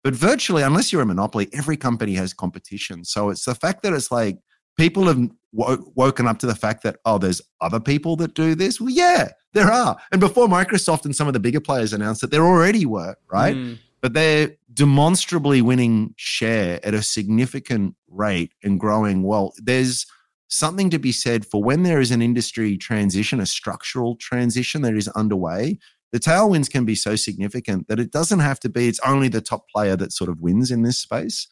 But 0.04 0.13
virtually, 0.13 0.62
unless 0.62 0.91
you're 0.91 1.02
a 1.02 1.08
monopoly, 1.08 1.50
every 1.54 1.78
company 1.78 2.13
has 2.15 2.34
competition. 2.34 3.04
So 3.04 3.30
it's 3.30 3.46
the 3.46 3.56
fact 3.56 3.82
that 3.82 3.93
it's 3.93 4.12
like 4.12 4.38
people 4.78 5.08
have 5.08 5.28
woken 5.54 6.28
up 6.28 6.39
to 6.39 6.48
the 6.48 6.56
fact 6.56 6.84
that, 6.84 6.98
oh, 7.06 7.18
there's 7.18 7.42
other 7.62 7.80
people 7.80 8.16
that 8.18 8.34
do 8.34 8.56
this. 8.56 8.82
Well, 8.82 8.89
yeah, 8.89 9.30
there 9.54 9.72
are. 9.72 9.98
And 10.12 10.20
before 10.20 10.48
Microsoft 10.48 11.06
and 11.06 11.16
some 11.16 11.28
of 11.28 11.34
the 11.34 11.39
bigger 11.39 11.60
players 11.60 11.94
announced 11.94 12.22
that 12.22 12.32
there 12.32 12.46
already 12.46 12.86
were, 12.86 13.16
right? 13.32 13.56
Mm. 13.56 13.78
But 14.02 14.13
they're 14.13 14.56
demonstrably 14.74 15.62
winning 15.62 16.13
share 16.18 16.80
at 16.86 16.94
a 16.94 17.04
significant 17.04 17.96
rate 18.10 18.52
and 18.63 18.80
growing 18.80 19.24
well. 19.24 19.54
There's 19.58 20.06
something 20.50 20.89
to 20.89 21.00
be 21.00 21.12
said 21.12 21.46
for 21.46 21.63
when 21.63 21.84
there 21.84 22.02
is 22.02 22.12
an 22.12 22.22
industry 22.22 22.78
transition, 22.78 23.39
a 23.39 23.46
structural 23.46 24.16
transition 24.16 24.82
that 24.82 24.96
is 24.96 25.08
underway. 25.10 25.80
The 26.12 26.20
tailwinds 26.20 26.70
can 26.70 26.86
be 26.86 26.96
so 26.96 27.16
significant 27.16 27.88
that 27.88 28.00
it 28.00 28.12
doesn't 28.12 28.39
have 28.39 28.60
to 28.62 28.70
be 28.70 28.88
it's 28.88 29.00
only 29.06 29.30
the 29.30 29.42
top 29.42 29.68
player 29.70 29.96
that 29.96 30.12
sort 30.12 30.30
of 30.30 30.42
wins 30.42 30.70
in 30.70 30.84
this 30.84 31.00
space. 31.00 31.48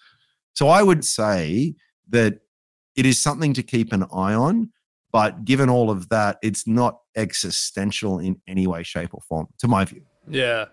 So 0.53 0.67
I 0.67 0.83
would 0.83 1.05
say 1.05 1.75
that 2.09 2.39
it 2.95 3.05
is 3.05 3.19
something 3.19 3.53
to 3.53 3.63
keep 3.63 3.93
an 3.93 4.03
eye 4.13 4.33
on, 4.33 4.71
but 5.11 5.45
given 5.45 5.69
all 5.69 5.89
of 5.89 6.09
that, 6.09 6.37
it's 6.41 6.67
not 6.67 6.99
existential 7.15 8.19
in 8.19 8.41
any 8.47 8.67
way, 8.67 8.83
shape, 8.83 9.13
or 9.13 9.21
form, 9.21 9.47
to 9.59 9.67
my 9.67 9.85
view. 9.85 10.03
Yeah. 10.27 10.65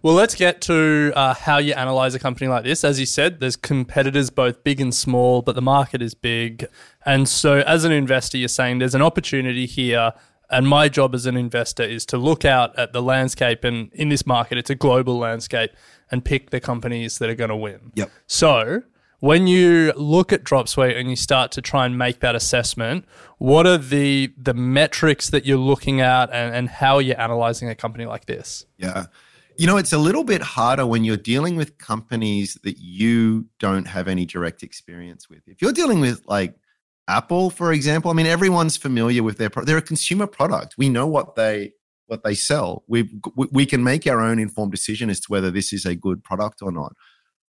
Well, 0.00 0.14
let's 0.14 0.36
get 0.36 0.60
to 0.62 1.12
uh, 1.16 1.34
how 1.34 1.58
you 1.58 1.74
analyze 1.74 2.14
a 2.14 2.20
company 2.20 2.46
like 2.46 2.62
this. 2.62 2.84
As 2.84 3.00
you 3.00 3.06
said, 3.06 3.40
there's 3.40 3.56
competitors 3.56 4.30
both 4.30 4.62
big 4.62 4.80
and 4.80 4.94
small, 4.94 5.42
but 5.42 5.56
the 5.56 5.62
market 5.62 6.02
is 6.02 6.14
big. 6.14 6.66
And 7.04 7.28
so, 7.28 7.58
as 7.60 7.84
an 7.84 7.90
investor, 7.90 8.38
you're 8.38 8.48
saying 8.48 8.78
there's 8.78 8.94
an 8.94 9.02
opportunity 9.02 9.66
here. 9.66 10.12
And 10.50 10.66
my 10.66 10.88
job 10.88 11.14
as 11.14 11.26
an 11.26 11.36
investor 11.36 11.82
is 11.82 12.06
to 12.06 12.16
look 12.16 12.44
out 12.44 12.78
at 12.78 12.92
the 12.92 13.02
landscape. 13.02 13.64
And 13.64 13.92
in 13.92 14.08
this 14.08 14.24
market, 14.24 14.56
it's 14.56 14.70
a 14.70 14.74
global 14.74 15.18
landscape 15.18 15.72
and 16.10 16.24
pick 16.24 16.50
the 16.50 16.60
companies 16.60 17.18
that 17.18 17.28
are 17.28 17.34
going 17.34 17.50
to 17.50 17.56
win. 17.56 17.92
Yep. 17.94 18.10
So, 18.28 18.82
when 19.20 19.46
you 19.46 19.92
look 19.96 20.32
at 20.32 20.44
Dropsuite 20.44 20.98
and 20.98 21.10
you 21.10 21.16
start 21.16 21.50
to 21.52 21.62
try 21.62 21.86
and 21.86 21.98
make 21.98 22.20
that 22.20 22.34
assessment, 22.34 23.04
what 23.38 23.66
are 23.66 23.78
the 23.78 24.32
the 24.36 24.54
metrics 24.54 25.30
that 25.30 25.44
you're 25.44 25.58
looking 25.58 26.00
at 26.00 26.30
and, 26.32 26.54
and 26.54 26.68
how 26.68 26.98
you're 26.98 27.20
analyzing 27.20 27.68
a 27.68 27.74
company 27.74 28.06
like 28.06 28.26
this? 28.26 28.66
Yeah. 28.76 29.06
You 29.56 29.66
know, 29.66 29.76
it's 29.76 29.92
a 29.92 29.98
little 29.98 30.22
bit 30.22 30.40
harder 30.40 30.86
when 30.86 31.04
you're 31.04 31.16
dealing 31.16 31.56
with 31.56 31.78
companies 31.78 32.56
that 32.62 32.78
you 32.78 33.46
don't 33.58 33.86
have 33.86 34.06
any 34.06 34.24
direct 34.24 34.62
experience 34.62 35.28
with. 35.28 35.40
If 35.48 35.60
you're 35.60 35.72
dealing 35.72 36.00
with 36.00 36.22
like 36.26 36.54
Apple, 37.08 37.50
for 37.50 37.72
example, 37.72 38.12
I 38.12 38.14
mean, 38.14 38.26
everyone's 38.26 38.76
familiar 38.76 39.24
with 39.24 39.38
their 39.38 39.50
product. 39.50 39.66
They're 39.66 39.78
a 39.78 39.82
consumer 39.82 40.28
product. 40.28 40.76
We 40.78 40.88
know 40.88 41.08
what 41.08 41.34
they 41.34 41.72
what 42.06 42.22
they 42.22 42.34
sell. 42.34 42.84
We 42.86 43.10
we 43.34 43.66
can 43.66 43.82
make 43.82 44.06
our 44.06 44.20
own 44.20 44.38
informed 44.38 44.70
decision 44.70 45.10
as 45.10 45.18
to 45.20 45.26
whether 45.28 45.50
this 45.50 45.72
is 45.72 45.84
a 45.84 45.96
good 45.96 46.22
product 46.22 46.62
or 46.62 46.70
not. 46.70 46.94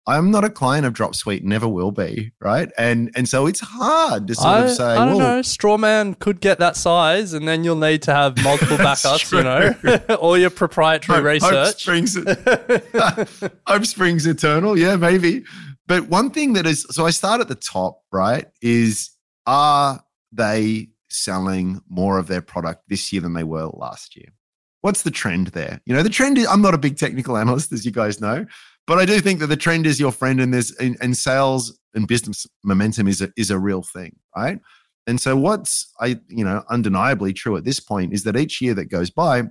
I'm 0.07 0.29
not 0.29 0.43
a 0.43 0.51
client 0.51 0.85
of 0.85 0.93
Dropsuite, 0.93 1.41
never 1.43 1.67
will 1.67 1.91
be, 1.91 2.31
right? 2.39 2.71
And 2.77 3.11
and 3.15 3.27
so 3.27 3.47
it's 3.47 3.59
hard 3.59 4.27
to 4.27 4.35
sort 4.35 4.47
I, 4.47 4.61
of 4.65 4.71
say. 4.71 4.83
I 4.83 5.05
don't 5.05 5.17
know. 5.17 5.39
Strawman 5.39 6.19
could 6.19 6.41
get 6.41 6.59
that 6.59 6.75
size, 6.75 7.33
and 7.33 7.47
then 7.47 7.63
you'll 7.63 7.75
need 7.75 8.03
to 8.03 8.13
have 8.13 8.37
multiple 8.43 8.77
backups. 8.77 9.31
you 9.31 9.43
know, 9.43 10.15
all 10.15 10.37
your 10.37 10.51
proprietary 10.51 11.17
hope, 11.17 11.25
research. 11.25 11.51
Hope 11.53 11.79
springs, 11.79 12.17
hope 13.67 13.85
springs 13.85 14.27
eternal. 14.27 14.77
Yeah, 14.77 14.95
maybe. 14.95 15.43
But 15.87 16.07
one 16.07 16.29
thing 16.29 16.53
that 16.53 16.67
is 16.67 16.85
so 16.91 17.05
I 17.05 17.09
start 17.09 17.41
at 17.41 17.47
the 17.47 17.55
top, 17.55 18.01
right? 18.11 18.45
Is 18.61 19.09
are 19.47 20.03
they 20.31 20.89
selling 21.09 21.81
more 21.89 22.19
of 22.19 22.27
their 22.27 22.41
product 22.41 22.83
this 22.89 23.11
year 23.11 23.21
than 23.21 23.33
they 23.33 23.43
were 23.43 23.69
last 23.73 24.15
year? 24.15 24.27
What's 24.81 25.01
the 25.01 25.11
trend 25.11 25.47
there? 25.47 25.81
You 25.85 25.95
know, 25.95 26.03
the 26.03 26.09
trend 26.09 26.37
is 26.37 26.45
I'm 26.45 26.61
not 26.61 26.75
a 26.75 26.77
big 26.77 26.97
technical 26.97 27.37
analyst, 27.37 27.71
as 27.71 27.85
you 27.85 27.91
guys 27.91 28.21
know, 28.21 28.45
but 28.87 28.99
I 28.99 29.05
do 29.05 29.19
think 29.19 29.39
that 29.39 29.47
the 29.47 29.57
trend 29.57 29.85
is 29.85 29.99
your 29.99 30.11
friend, 30.11 30.39
and 30.39 30.53
there's 30.53 30.71
and, 30.77 31.17
sales 31.17 31.77
and 31.93 32.07
business 32.07 32.45
momentum 32.63 33.07
is 33.07 33.21
a, 33.21 33.31
is 33.37 33.51
a 33.51 33.59
real 33.59 33.81
thing, 33.81 34.15
right? 34.35 34.59
And 35.07 35.19
so 35.19 35.35
what's 35.37 35.91
I 35.99 36.19
you 36.27 36.43
know 36.43 36.63
undeniably 36.69 37.33
true 37.33 37.57
at 37.57 37.65
this 37.65 37.79
point 37.79 38.13
is 38.13 38.23
that 38.23 38.37
each 38.37 38.61
year 38.61 38.73
that 38.75 38.85
goes 38.85 39.09
by, 39.09 39.43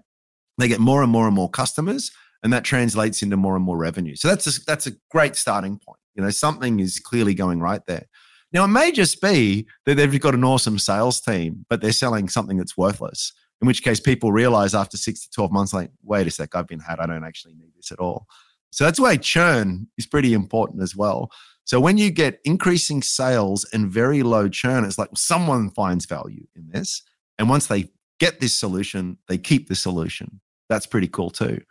they 0.58 0.68
get 0.68 0.80
more 0.80 1.02
and 1.02 1.12
more 1.12 1.26
and 1.26 1.34
more 1.34 1.50
customers, 1.50 2.10
and 2.42 2.52
that 2.52 2.64
translates 2.64 3.22
into 3.22 3.36
more 3.36 3.56
and 3.56 3.64
more 3.64 3.76
revenue. 3.78 4.16
So 4.16 4.28
that's 4.28 4.46
a, 4.46 4.64
that's 4.66 4.86
a 4.86 4.92
great 5.10 5.36
starting 5.36 5.78
point. 5.78 5.98
You 6.14 6.22
know, 6.22 6.30
something 6.30 6.80
is 6.80 7.00
clearly 7.00 7.34
going 7.34 7.60
right 7.60 7.82
there. 7.86 8.06
Now 8.52 8.64
it 8.64 8.68
may 8.68 8.92
just 8.92 9.20
be 9.20 9.66
that 9.84 9.96
they've 9.96 10.20
got 10.20 10.34
an 10.34 10.44
awesome 10.44 10.78
sales 10.78 11.20
team, 11.20 11.66
but 11.68 11.80
they're 11.80 11.92
selling 11.92 12.28
something 12.28 12.56
that's 12.56 12.76
worthless. 12.76 13.32
In 13.60 13.66
which 13.66 13.82
case, 13.82 13.98
people 13.98 14.30
realize 14.30 14.74
after 14.74 14.96
six 14.96 15.22
to 15.22 15.30
twelve 15.30 15.50
months, 15.50 15.72
like, 15.72 15.90
wait 16.02 16.26
a 16.26 16.30
sec, 16.30 16.54
I've 16.54 16.68
been 16.68 16.80
had. 16.80 17.00
I 17.00 17.06
don't 17.06 17.24
actually 17.24 17.54
need 17.54 17.72
this 17.76 17.90
at 17.90 17.98
all. 17.98 18.26
So 18.74 18.84
that's 18.84 18.98
why 18.98 19.16
churn 19.16 19.86
is 19.96 20.06
pretty 20.06 20.34
important 20.34 20.82
as 20.82 20.96
well. 20.96 21.30
So 21.64 21.80
when 21.80 21.96
you 21.96 22.10
get 22.10 22.40
increasing 22.44 23.02
sales 23.02 23.64
and 23.72 23.90
very 23.90 24.22
low 24.22 24.48
churn, 24.48 24.84
it's 24.84 24.98
like 24.98 25.10
someone 25.14 25.70
finds 25.70 26.06
value 26.06 26.44
in 26.56 26.70
this. 26.70 27.02
And 27.38 27.48
once 27.48 27.68
they 27.68 27.90
get 28.18 28.40
this 28.40 28.58
solution, 28.58 29.18
they 29.28 29.38
keep 29.38 29.68
the 29.68 29.74
solution. 29.74 30.40
That's 30.68 30.86
pretty 30.86 31.08
cool 31.08 31.30
too. 31.30 31.62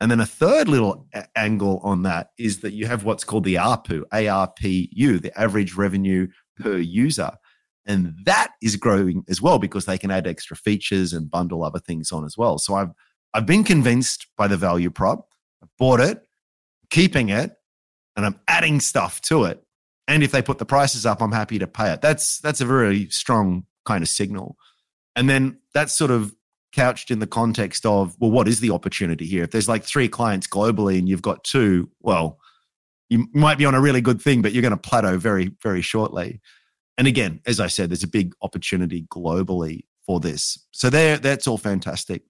And 0.00 0.10
then 0.10 0.20
a 0.20 0.26
third 0.26 0.68
little 0.68 1.06
a- 1.14 1.26
angle 1.36 1.80
on 1.82 2.02
that 2.02 2.30
is 2.38 2.60
that 2.60 2.72
you 2.72 2.86
have 2.86 3.04
what's 3.04 3.24
called 3.24 3.44
the 3.44 3.54
ARPU, 3.54 4.02
ARPU, 4.12 5.22
the 5.22 5.32
average 5.40 5.74
revenue 5.74 6.26
per 6.58 6.76
user. 6.76 7.30
And 7.86 8.14
that 8.24 8.50
is 8.60 8.76
growing 8.76 9.24
as 9.28 9.40
well 9.40 9.58
because 9.58 9.86
they 9.86 9.96
can 9.96 10.10
add 10.10 10.26
extra 10.26 10.56
features 10.56 11.12
and 11.12 11.30
bundle 11.30 11.64
other 11.64 11.78
things 11.78 12.12
on 12.12 12.24
as 12.24 12.36
well. 12.36 12.58
So 12.58 12.74
I've 12.74 12.90
I've 13.32 13.46
been 13.46 13.64
convinced 13.64 14.26
by 14.36 14.48
the 14.48 14.56
value 14.56 14.90
prop. 14.90 15.28
I 15.62 15.66
bought 15.78 16.00
it, 16.00 16.27
keeping 16.90 17.28
it, 17.28 17.52
and 18.16 18.26
I'm 18.26 18.40
adding 18.48 18.80
stuff 18.80 19.20
to 19.22 19.44
it. 19.44 19.62
And 20.06 20.22
if 20.22 20.32
they 20.32 20.42
put 20.42 20.58
the 20.58 20.64
prices 20.64 21.04
up, 21.04 21.20
I'm 21.20 21.32
happy 21.32 21.58
to 21.58 21.66
pay 21.66 21.92
it. 21.92 22.00
That's 22.00 22.38
that's 22.38 22.60
a 22.60 22.66
very 22.66 23.08
strong 23.10 23.64
kind 23.84 24.02
of 24.02 24.08
signal. 24.08 24.56
And 25.14 25.28
then 25.28 25.58
that's 25.74 25.92
sort 25.92 26.10
of 26.10 26.34
couched 26.72 27.10
in 27.10 27.18
the 27.18 27.26
context 27.26 27.84
of, 27.86 28.16
well, 28.18 28.30
what 28.30 28.48
is 28.48 28.60
the 28.60 28.70
opportunity 28.70 29.26
here? 29.26 29.42
If 29.42 29.50
there's 29.50 29.68
like 29.68 29.84
three 29.84 30.08
clients 30.08 30.46
globally 30.46 30.98
and 30.98 31.08
you've 31.08 31.22
got 31.22 31.44
two, 31.44 31.90
well, 32.00 32.38
you 33.08 33.26
might 33.32 33.58
be 33.58 33.64
on 33.64 33.74
a 33.74 33.80
really 33.80 34.00
good 34.00 34.20
thing, 34.20 34.42
but 34.42 34.52
you're 34.52 34.62
going 34.62 34.72
to 34.72 34.76
plateau 34.76 35.18
very, 35.18 35.50
very 35.62 35.82
shortly. 35.82 36.40
And 36.98 37.06
again, 37.06 37.40
as 37.46 37.60
I 37.60 37.68
said, 37.68 37.90
there's 37.90 38.02
a 38.02 38.08
big 38.08 38.34
opportunity 38.42 39.06
globally 39.10 39.84
for 40.04 40.20
this. 40.20 40.58
So 40.72 40.90
there, 40.90 41.16
that's 41.16 41.46
all 41.46 41.58
fantastic. 41.58 42.22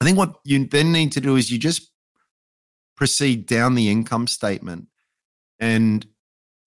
I 0.00 0.04
think 0.04 0.18
what 0.18 0.34
you 0.44 0.66
then 0.66 0.92
need 0.92 1.12
to 1.12 1.20
do 1.20 1.36
is 1.36 1.50
you 1.50 1.58
just 1.58 1.91
proceed 3.02 3.46
down 3.46 3.74
the 3.74 3.90
income 3.90 4.28
statement. 4.28 4.86
And 5.58 6.02
do 6.02 6.08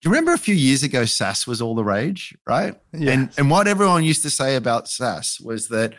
you 0.03 0.11
remember 0.11 0.33
a 0.33 0.37
few 0.37 0.53
years 0.53 0.83
ago, 0.83 1.05
SaaS 1.05 1.47
was 1.47 1.61
all 1.61 1.75
the 1.75 1.83
rage, 1.85 2.35
right? 2.45 2.75
Yeah. 2.91 3.11
And 3.11 3.29
and 3.37 3.49
what 3.49 3.69
everyone 3.69 4.03
used 4.03 4.21
to 4.23 4.29
say 4.29 4.57
about 4.57 4.89
SaaS 4.89 5.39
was 5.39 5.69
that 5.69 5.93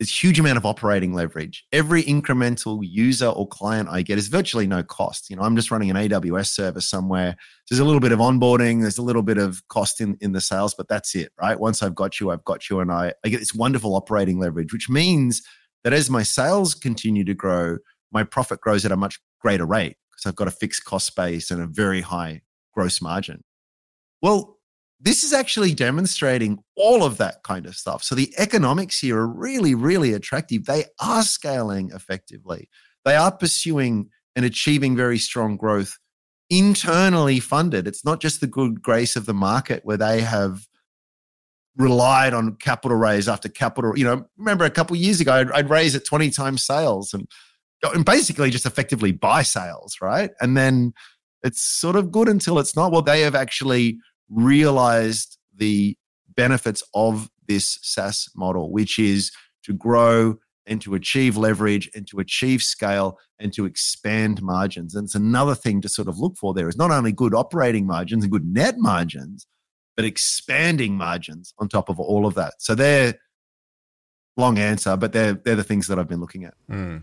there's 0.00 0.24
huge 0.24 0.40
amount 0.40 0.56
of 0.56 0.66
operating 0.66 1.14
leverage. 1.14 1.64
Every 1.70 2.02
incremental 2.02 2.80
user 2.82 3.28
or 3.28 3.46
client 3.46 3.88
I 3.88 4.02
get 4.02 4.18
is 4.18 4.26
virtually 4.26 4.66
no 4.66 4.82
cost. 4.82 5.30
You 5.30 5.36
know, 5.36 5.42
I'm 5.42 5.54
just 5.54 5.70
running 5.70 5.88
an 5.88 5.96
AWS 5.96 6.48
service 6.48 6.90
somewhere. 6.90 7.36
There's 7.70 7.78
a 7.78 7.84
little 7.84 8.00
bit 8.00 8.10
of 8.10 8.18
onboarding, 8.18 8.82
there's 8.82 8.98
a 8.98 9.02
little 9.02 9.22
bit 9.22 9.38
of 9.38 9.62
cost 9.68 10.00
in, 10.00 10.18
in 10.20 10.32
the 10.32 10.40
sales, 10.40 10.74
but 10.74 10.88
that's 10.88 11.14
it, 11.14 11.30
right? 11.40 11.60
Once 11.60 11.80
I've 11.80 11.94
got 11.94 12.18
you, 12.18 12.32
I've 12.32 12.44
got 12.44 12.68
you, 12.68 12.80
and 12.80 12.90
I, 12.90 13.14
I 13.24 13.28
get 13.28 13.38
this 13.38 13.54
wonderful 13.54 13.94
operating 13.94 14.40
leverage, 14.40 14.72
which 14.72 14.90
means 14.90 15.42
that 15.84 15.92
as 15.92 16.10
my 16.10 16.24
sales 16.24 16.74
continue 16.74 17.22
to 17.22 17.34
grow, 17.34 17.78
my 18.12 18.24
profit 18.24 18.60
grows 18.60 18.84
at 18.84 18.92
a 18.92 18.96
much 18.96 19.20
greater 19.46 19.64
rate 19.64 19.96
because 20.10 20.28
I've 20.28 20.34
got 20.34 20.48
a 20.48 20.50
fixed 20.50 20.84
cost 20.84 21.14
base 21.14 21.52
and 21.52 21.62
a 21.62 21.68
very 21.68 22.00
high 22.00 22.42
gross 22.74 23.00
margin. 23.00 23.44
Well, 24.20 24.58
this 24.98 25.22
is 25.22 25.32
actually 25.32 25.72
demonstrating 25.72 26.58
all 26.74 27.04
of 27.04 27.18
that 27.18 27.44
kind 27.44 27.64
of 27.64 27.76
stuff. 27.76 28.02
So 28.02 28.16
the 28.16 28.34
economics 28.38 28.98
here 28.98 29.18
are 29.18 29.28
really, 29.28 29.76
really 29.76 30.14
attractive. 30.14 30.64
They 30.64 30.86
are 31.00 31.22
scaling 31.22 31.92
effectively. 31.94 32.68
They 33.04 33.14
are 33.14 33.30
pursuing 33.30 34.10
and 34.34 34.44
achieving 34.44 34.96
very 34.96 35.18
strong 35.18 35.56
growth 35.56 35.96
internally 36.50 37.38
funded. 37.38 37.86
It's 37.86 38.04
not 38.04 38.20
just 38.20 38.40
the 38.40 38.48
good 38.48 38.82
grace 38.82 39.14
of 39.14 39.26
the 39.26 39.34
market 39.34 39.82
where 39.84 39.96
they 39.96 40.22
have 40.22 40.66
relied 41.76 42.34
on 42.34 42.56
capital 42.56 42.96
raise 42.96 43.28
after 43.28 43.48
capital. 43.48 43.96
You 43.96 44.06
know, 44.06 44.26
remember 44.36 44.64
a 44.64 44.70
couple 44.70 44.96
of 44.96 45.02
years 45.02 45.20
ago, 45.20 45.34
I'd, 45.34 45.52
I'd 45.52 45.70
raise 45.70 45.94
at 45.94 46.04
20 46.04 46.30
times 46.30 46.66
sales 46.66 47.14
and, 47.14 47.28
and 47.82 48.04
basically 48.04 48.50
just 48.50 48.66
effectively 48.66 49.12
buy 49.12 49.42
sales, 49.42 49.96
right? 50.00 50.30
And 50.40 50.56
then 50.56 50.92
it's 51.42 51.60
sort 51.60 51.96
of 51.96 52.10
good 52.10 52.28
until 52.28 52.58
it's 52.58 52.74
not. 52.76 52.92
Well, 52.92 53.02
they 53.02 53.20
have 53.20 53.34
actually 53.34 53.98
realized 54.28 55.38
the 55.54 55.96
benefits 56.34 56.82
of 56.94 57.30
this 57.46 57.78
SaaS 57.82 58.28
model, 58.34 58.70
which 58.72 58.98
is 58.98 59.30
to 59.64 59.72
grow 59.72 60.36
and 60.66 60.80
to 60.82 60.94
achieve 60.94 61.36
leverage 61.36 61.88
and 61.94 62.06
to 62.08 62.18
achieve 62.18 62.62
scale 62.62 63.18
and 63.38 63.52
to 63.52 63.66
expand 63.66 64.42
margins. 64.42 64.94
And 64.94 65.04
it's 65.04 65.14
another 65.14 65.54
thing 65.54 65.80
to 65.82 65.88
sort 65.88 66.08
of 66.08 66.18
look 66.18 66.36
for 66.36 66.52
there 66.52 66.68
is 66.68 66.76
not 66.76 66.90
only 66.90 67.12
good 67.12 67.34
operating 67.34 67.86
margins 67.86 68.24
and 68.24 68.32
good 68.32 68.46
net 68.46 68.74
margins, 68.78 69.46
but 69.96 70.04
expanding 70.04 70.96
margins 70.96 71.54
on 71.58 71.68
top 71.68 71.88
of 71.88 72.00
all 72.00 72.26
of 72.26 72.34
that. 72.34 72.54
So 72.58 72.74
they're 72.74 73.14
long 74.36 74.58
answer, 74.58 74.96
but 74.96 75.12
they're 75.12 75.34
they're 75.34 75.56
the 75.56 75.64
things 75.64 75.86
that 75.86 75.98
I've 75.98 76.08
been 76.08 76.20
looking 76.20 76.44
at. 76.44 76.54
Hmm. 76.68 76.98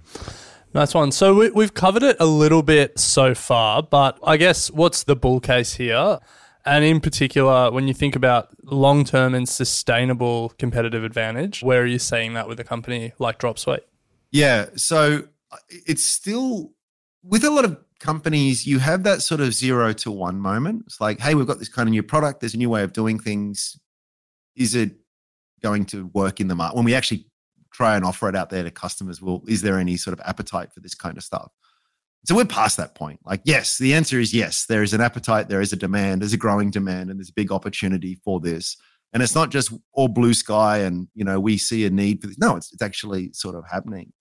Nice 0.74 0.96
one. 0.96 1.12
So 1.12 1.36
we, 1.36 1.52
we've 1.52 1.74
covered 1.74 2.02
it 2.02 2.18
a 2.20 2.26
little 2.26 2.64
bit 2.64 2.98
so 2.98 3.36
far, 3.36 3.84
but 3.84 4.18
I 4.24 4.38
guess 4.38 4.72
what's 4.72 5.04
the 5.04 5.16
bull 5.16 5.40
case 5.40 5.74
here? 5.74 6.20
And 6.66 6.84
in 6.84 7.00
particular, 7.00 7.70
when 7.72 7.88
you 7.88 7.94
think 7.94 8.16
about 8.16 8.50
long 8.64 9.04
term 9.04 9.36
and 9.36 9.48
sustainable 9.48 10.50
competitive 10.58 11.04
advantage, 11.04 11.62
where 11.62 11.84
are 11.84 11.86
you 11.86 12.00
seeing 12.00 12.34
that 12.34 12.48
with 12.48 12.60
a 12.60 12.64
company 12.64 13.14
like 13.20 13.38
Dropsuite? 13.38 13.82
Yeah. 14.32 14.68
So 14.76 15.28
it's 15.70 16.04
still 16.04 16.74
with 17.24 17.44
a 17.44 17.52
lot 17.52 17.66
of 17.66 17.78
companies, 18.00 18.66
you 18.66 18.80
have 18.80 19.04
that 19.04 19.22
sort 19.22 19.42
of 19.42 19.54
zero 19.54 19.94
to 19.94 20.12
one 20.12 20.40
moment. 20.40 20.84
It's 20.88 21.00
like, 21.00 21.20
hey, 21.20 21.36
we've 21.36 21.48
got 21.48 21.60
this 21.60 21.70
kind 21.70 21.88
of 21.88 21.92
new 21.92 22.04
product. 22.04 22.40
There's 22.40 22.56
a 22.56 22.58
new 22.58 22.70
way 22.70 22.82
of 22.82 22.94
doing 22.94 23.20
things. 23.20 23.78
Is 24.56 24.74
it 24.74 24.92
going 25.62 25.86
to 25.86 26.08
work 26.14 26.40
in 26.40 26.48
the 26.48 26.56
market? 26.56 26.76
When 26.76 26.86
we 26.86 26.96
actually 26.96 27.28
try 27.74 27.96
and 27.96 28.06
offer 28.06 28.30
it 28.30 28.36
out 28.36 28.50
there 28.50 28.64
to 28.64 28.72
customers, 28.72 29.22
well, 29.22 29.42
is 29.48 29.62
there 29.62 29.78
any 29.78 29.98
sort 29.98 30.14
of 30.18 30.22
appetite 30.26 30.72
for 30.74 30.80
this 30.80 30.96
kind 30.96 31.18
of 31.18 31.24
stuff? 31.24 31.52
So 32.26 32.36
we're 32.36 32.46
past 32.46 32.78
that 32.78 32.96
point. 32.96 33.20
Like, 33.26 33.42
yes, 33.44 33.78
the 33.78 33.94
answer 33.94 34.20
is 34.20 34.34
yes. 34.34 34.66
There 34.66 34.84
is 34.84 34.94
an 34.94 35.02
appetite, 35.02 35.50
there 35.50 35.60
is 35.60 35.74
a 35.74 35.76
demand, 35.76 36.22
there's 36.22 36.34
a 36.34 36.38
growing 36.38 36.72
demand, 36.72 37.10
and 37.10 37.20
there's 37.20 37.30
a 37.30 37.34
big 37.34 37.52
opportunity 37.52 38.16
for 38.24 38.40
this. 38.40 38.78
And 39.12 39.22
it's 39.22 39.36
not 39.36 39.52
just 39.52 39.74
all 39.92 40.08
blue 40.08 40.34
sky 40.34 40.80
and 40.80 41.08
you 41.14 41.24
know 41.24 41.40
we 41.40 41.58
see 41.58 41.86
a 41.86 41.90
need 41.90 42.22
for 42.22 42.28
this. 42.28 42.38
No, 42.40 42.56
it's 42.56 42.74
it's 42.74 42.82
actually 42.82 43.32
sort 43.34 43.56
of 43.56 43.64
happening. 43.70 44.12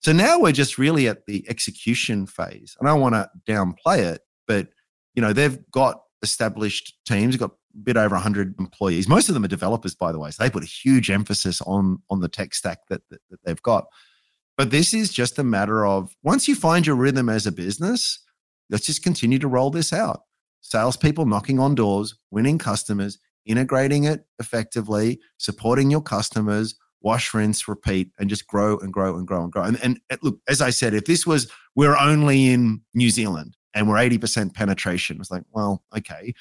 So 0.00 0.12
now 0.12 0.40
we're 0.40 0.52
just 0.52 0.78
really 0.78 1.08
at 1.08 1.26
the 1.26 1.44
execution 1.48 2.26
phase. 2.26 2.74
And 2.80 2.88
I 2.88 2.94
want 2.94 3.14
to 3.16 3.28
downplay 3.46 3.98
it, 3.98 4.22
but 4.46 4.68
you 5.14 5.20
know 5.20 5.34
they've 5.34 5.58
got 5.70 6.00
established 6.22 6.98
teams, 7.06 7.36
got 7.36 7.52
bit 7.82 7.96
over 7.96 8.14
100 8.14 8.58
employees. 8.58 9.08
Most 9.08 9.28
of 9.28 9.34
them 9.34 9.44
are 9.44 9.48
developers, 9.48 9.94
by 9.94 10.12
the 10.12 10.18
way. 10.18 10.30
So 10.30 10.42
they 10.42 10.50
put 10.50 10.62
a 10.62 10.66
huge 10.66 11.10
emphasis 11.10 11.60
on 11.62 12.02
on 12.10 12.20
the 12.20 12.28
tech 12.28 12.54
stack 12.54 12.80
that, 12.88 13.02
that, 13.10 13.20
that 13.30 13.38
they've 13.44 13.62
got. 13.62 13.86
But 14.56 14.70
this 14.70 14.92
is 14.92 15.12
just 15.12 15.38
a 15.38 15.44
matter 15.44 15.86
of 15.86 16.14
once 16.22 16.46
you 16.46 16.54
find 16.54 16.86
your 16.86 16.96
rhythm 16.96 17.28
as 17.28 17.46
a 17.46 17.52
business, 17.52 18.22
let's 18.68 18.86
just 18.86 19.02
continue 19.02 19.38
to 19.38 19.48
roll 19.48 19.70
this 19.70 19.92
out. 19.92 20.22
Salespeople 20.60 21.26
knocking 21.26 21.58
on 21.58 21.74
doors, 21.74 22.14
winning 22.30 22.58
customers, 22.58 23.18
integrating 23.46 24.04
it 24.04 24.26
effectively, 24.38 25.18
supporting 25.38 25.90
your 25.90 26.02
customers, 26.02 26.74
wash, 27.00 27.32
rinse, 27.32 27.68
repeat, 27.68 28.10
and 28.18 28.28
just 28.28 28.46
grow 28.46 28.78
and 28.78 28.92
grow 28.92 29.16
and 29.16 29.26
grow 29.26 29.42
and 29.42 29.52
grow. 29.52 29.62
And, 29.62 29.78
and 29.82 30.00
look, 30.22 30.38
as 30.48 30.60
I 30.60 30.70
said, 30.70 30.94
if 30.94 31.06
this 31.06 31.26
was 31.26 31.50
we're 31.74 31.96
only 31.96 32.50
in 32.50 32.82
New 32.94 33.10
Zealand 33.10 33.56
and 33.74 33.88
we're 33.88 33.96
80% 33.96 34.54
penetration, 34.54 35.18
it's 35.20 35.30
like, 35.30 35.44
well, 35.52 35.82
okay, 35.96 36.34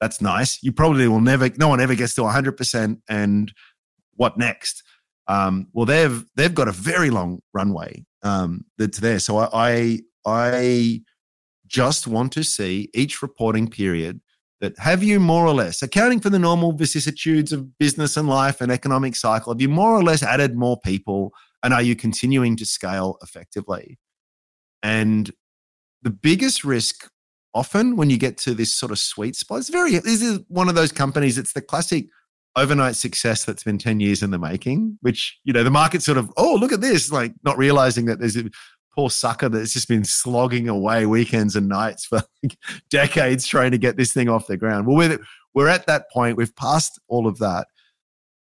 that's 0.00 0.20
nice. 0.20 0.62
You 0.62 0.72
probably 0.72 1.08
will 1.08 1.20
never, 1.20 1.48
no 1.58 1.68
one 1.68 1.80
ever 1.80 1.94
gets 1.94 2.14
to 2.14 2.22
100%. 2.22 3.00
And 3.08 3.52
what 4.14 4.36
next? 4.36 4.82
Um, 5.28 5.68
well, 5.72 5.86
they've 5.86 6.24
they've 6.36 6.54
got 6.54 6.68
a 6.68 6.72
very 6.72 7.10
long 7.10 7.40
runway 7.52 8.04
um, 8.22 8.64
that's 8.78 8.98
there. 8.98 9.18
So 9.18 9.38
I, 9.38 9.48
I 9.52 10.00
I 10.24 11.00
just 11.66 12.06
want 12.06 12.32
to 12.32 12.44
see 12.44 12.90
each 12.94 13.22
reporting 13.22 13.68
period 13.68 14.20
that 14.60 14.78
have 14.78 15.02
you 15.02 15.20
more 15.20 15.46
or 15.46 15.52
less 15.52 15.82
accounting 15.82 16.20
for 16.20 16.30
the 16.30 16.38
normal 16.38 16.72
vicissitudes 16.72 17.52
of 17.52 17.76
business 17.78 18.16
and 18.16 18.28
life 18.28 18.60
and 18.60 18.72
economic 18.72 19.14
cycle. 19.16 19.52
Have 19.52 19.60
you 19.60 19.68
more 19.68 19.94
or 19.94 20.02
less 20.02 20.22
added 20.22 20.56
more 20.56 20.78
people, 20.84 21.32
and 21.62 21.74
are 21.74 21.82
you 21.82 21.96
continuing 21.96 22.56
to 22.56 22.64
scale 22.64 23.18
effectively? 23.22 23.98
And 24.82 25.30
the 26.02 26.10
biggest 26.10 26.64
risk 26.64 27.10
often 27.56 27.96
when 27.96 28.10
you 28.10 28.18
get 28.18 28.36
to 28.36 28.54
this 28.54 28.74
sort 28.74 28.92
of 28.92 28.98
sweet 28.98 29.34
spot, 29.34 29.58
it's 29.58 29.70
very. 29.70 29.92
This 29.98 30.22
is 30.22 30.40
one 30.48 30.68
of 30.68 30.74
those 30.74 30.92
companies. 30.92 31.38
It's 31.38 31.54
the 31.54 31.62
classic 31.62 32.06
overnight 32.54 32.96
success 32.96 33.44
that's 33.44 33.62
been 33.62 33.78
10 33.78 34.00
years 34.00 34.22
in 34.22 34.30
the 34.30 34.38
making, 34.38 34.98
which, 35.00 35.38
you 35.44 35.52
know, 35.52 35.62
the 35.62 35.70
market 35.70 36.02
sort 36.02 36.18
of, 36.18 36.30
oh, 36.36 36.54
look 36.54 36.72
at 36.72 36.80
this, 36.80 37.10
like 37.10 37.32
not 37.44 37.58
realizing 37.58 38.06
that 38.06 38.18
there's 38.18 38.36
a 38.36 38.44
poor 38.94 39.10
sucker 39.10 39.48
that's 39.48 39.74
just 39.74 39.88
been 39.88 40.04
slogging 40.04 40.68
away 40.68 41.04
weekends 41.04 41.54
and 41.54 41.68
nights 41.68 42.06
for 42.06 42.22
like 42.42 42.56
decades 42.90 43.46
trying 43.46 43.70
to 43.70 43.78
get 43.78 43.96
this 43.96 44.12
thing 44.12 44.28
off 44.28 44.46
the 44.46 44.56
ground. 44.56 44.86
Well, 44.86 44.96
we're, 44.96 45.18
we're 45.54 45.68
at 45.68 45.86
that 45.86 46.10
point. 46.10 46.36
We've 46.36 46.56
passed 46.56 46.98
all 47.08 47.26
of 47.26 47.38
that. 47.38 47.66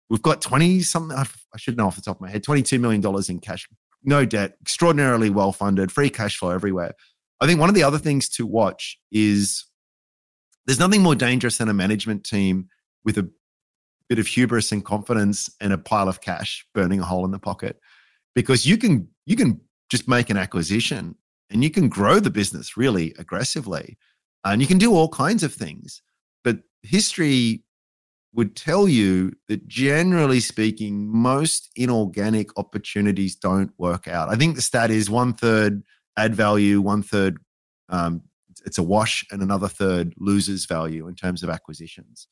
We've 0.10 0.22
got 0.22 0.42
20 0.42 0.82
something, 0.82 1.18
I 1.18 1.26
should 1.58 1.76
know 1.76 1.88
off 1.88 1.96
the 1.96 2.02
top 2.02 2.18
of 2.18 2.22
my 2.22 2.30
head, 2.30 2.44
$22 2.44 2.80
million 2.80 3.04
in 3.30 3.40
cash, 3.40 3.68
no 4.04 4.26
debt, 4.26 4.56
extraordinarily 4.62 5.30
well 5.30 5.52
funded, 5.52 5.92
free 5.92 6.10
cash 6.10 6.38
flow 6.38 6.52
everywhere. 6.52 6.94
I 7.40 7.48
think 7.48 7.60
one 7.60 7.70
of 7.70 7.76
the 7.76 7.84
other 7.84 7.98
things 7.98 8.30
to 8.30 8.46
watch 8.46 8.98
is 9.12 9.66
there's 10.66 10.80
nothing 10.80 11.02
more 11.02 11.16
dangerous 11.16 11.58
than 11.58 11.70
a 11.70 11.74
management 11.74 12.24
team 12.24 12.68
with 13.06 13.18
a 13.18 13.30
bit 14.10 14.20
of 14.20 14.28
hubris 14.28 14.72
and 14.72 14.84
confidence 14.84 15.50
and 15.62 15.74
a 15.74 15.78
pile 15.78 16.10
of 16.10 16.22
cash 16.22 16.66
burning 16.74 17.00
a 17.00 17.06
hole 17.06 17.26
in 17.26 17.32
the 17.32 17.40
pocket 17.40 17.80
because 18.36 18.66
you 18.66 18.78
can 18.78 19.08
you 19.26 19.36
can 19.36 19.60
just 19.90 20.08
make 20.08 20.30
an 20.30 20.38
acquisition 20.38 21.16
and 21.50 21.64
you 21.64 21.70
can 21.70 21.90
grow 21.90 22.20
the 22.20 22.30
business 22.30 22.78
really 22.78 23.14
aggressively 23.18 23.98
uh, 24.46 24.50
and 24.50 24.62
you 24.62 24.68
can 24.68 24.78
do 24.78 24.94
all 24.94 25.10
kinds 25.10 25.44
of 25.44 25.54
things 25.54 26.02
but 26.44 26.60
history 26.84 27.64
would 28.38 28.56
tell 28.56 28.88
you 28.88 29.34
that 29.48 29.68
generally 29.68 30.40
speaking, 30.40 31.08
most 31.08 31.70
inorganic 31.76 32.50
opportunities 32.58 33.36
don't 33.36 33.72
work 33.80 34.08
out. 34.08 34.30
I 34.30 34.36
think 34.36 34.56
the 34.56 34.62
stat 34.62 34.92
is 34.92 35.10
one 35.10 35.34
third 35.34 35.82
add 36.18 36.36
value, 36.36 36.82
one 36.82 37.04
third 37.04 37.38
um, 37.90 38.24
it's 38.66 38.78
a 38.78 38.84
wash, 38.84 39.26
and 39.32 39.42
another 39.42 39.68
third 39.68 40.14
loses 40.18 40.66
value 40.66 41.08
in 41.08 41.16
terms 41.16 41.44
of 41.44 41.50
acquisitions. 41.50 42.28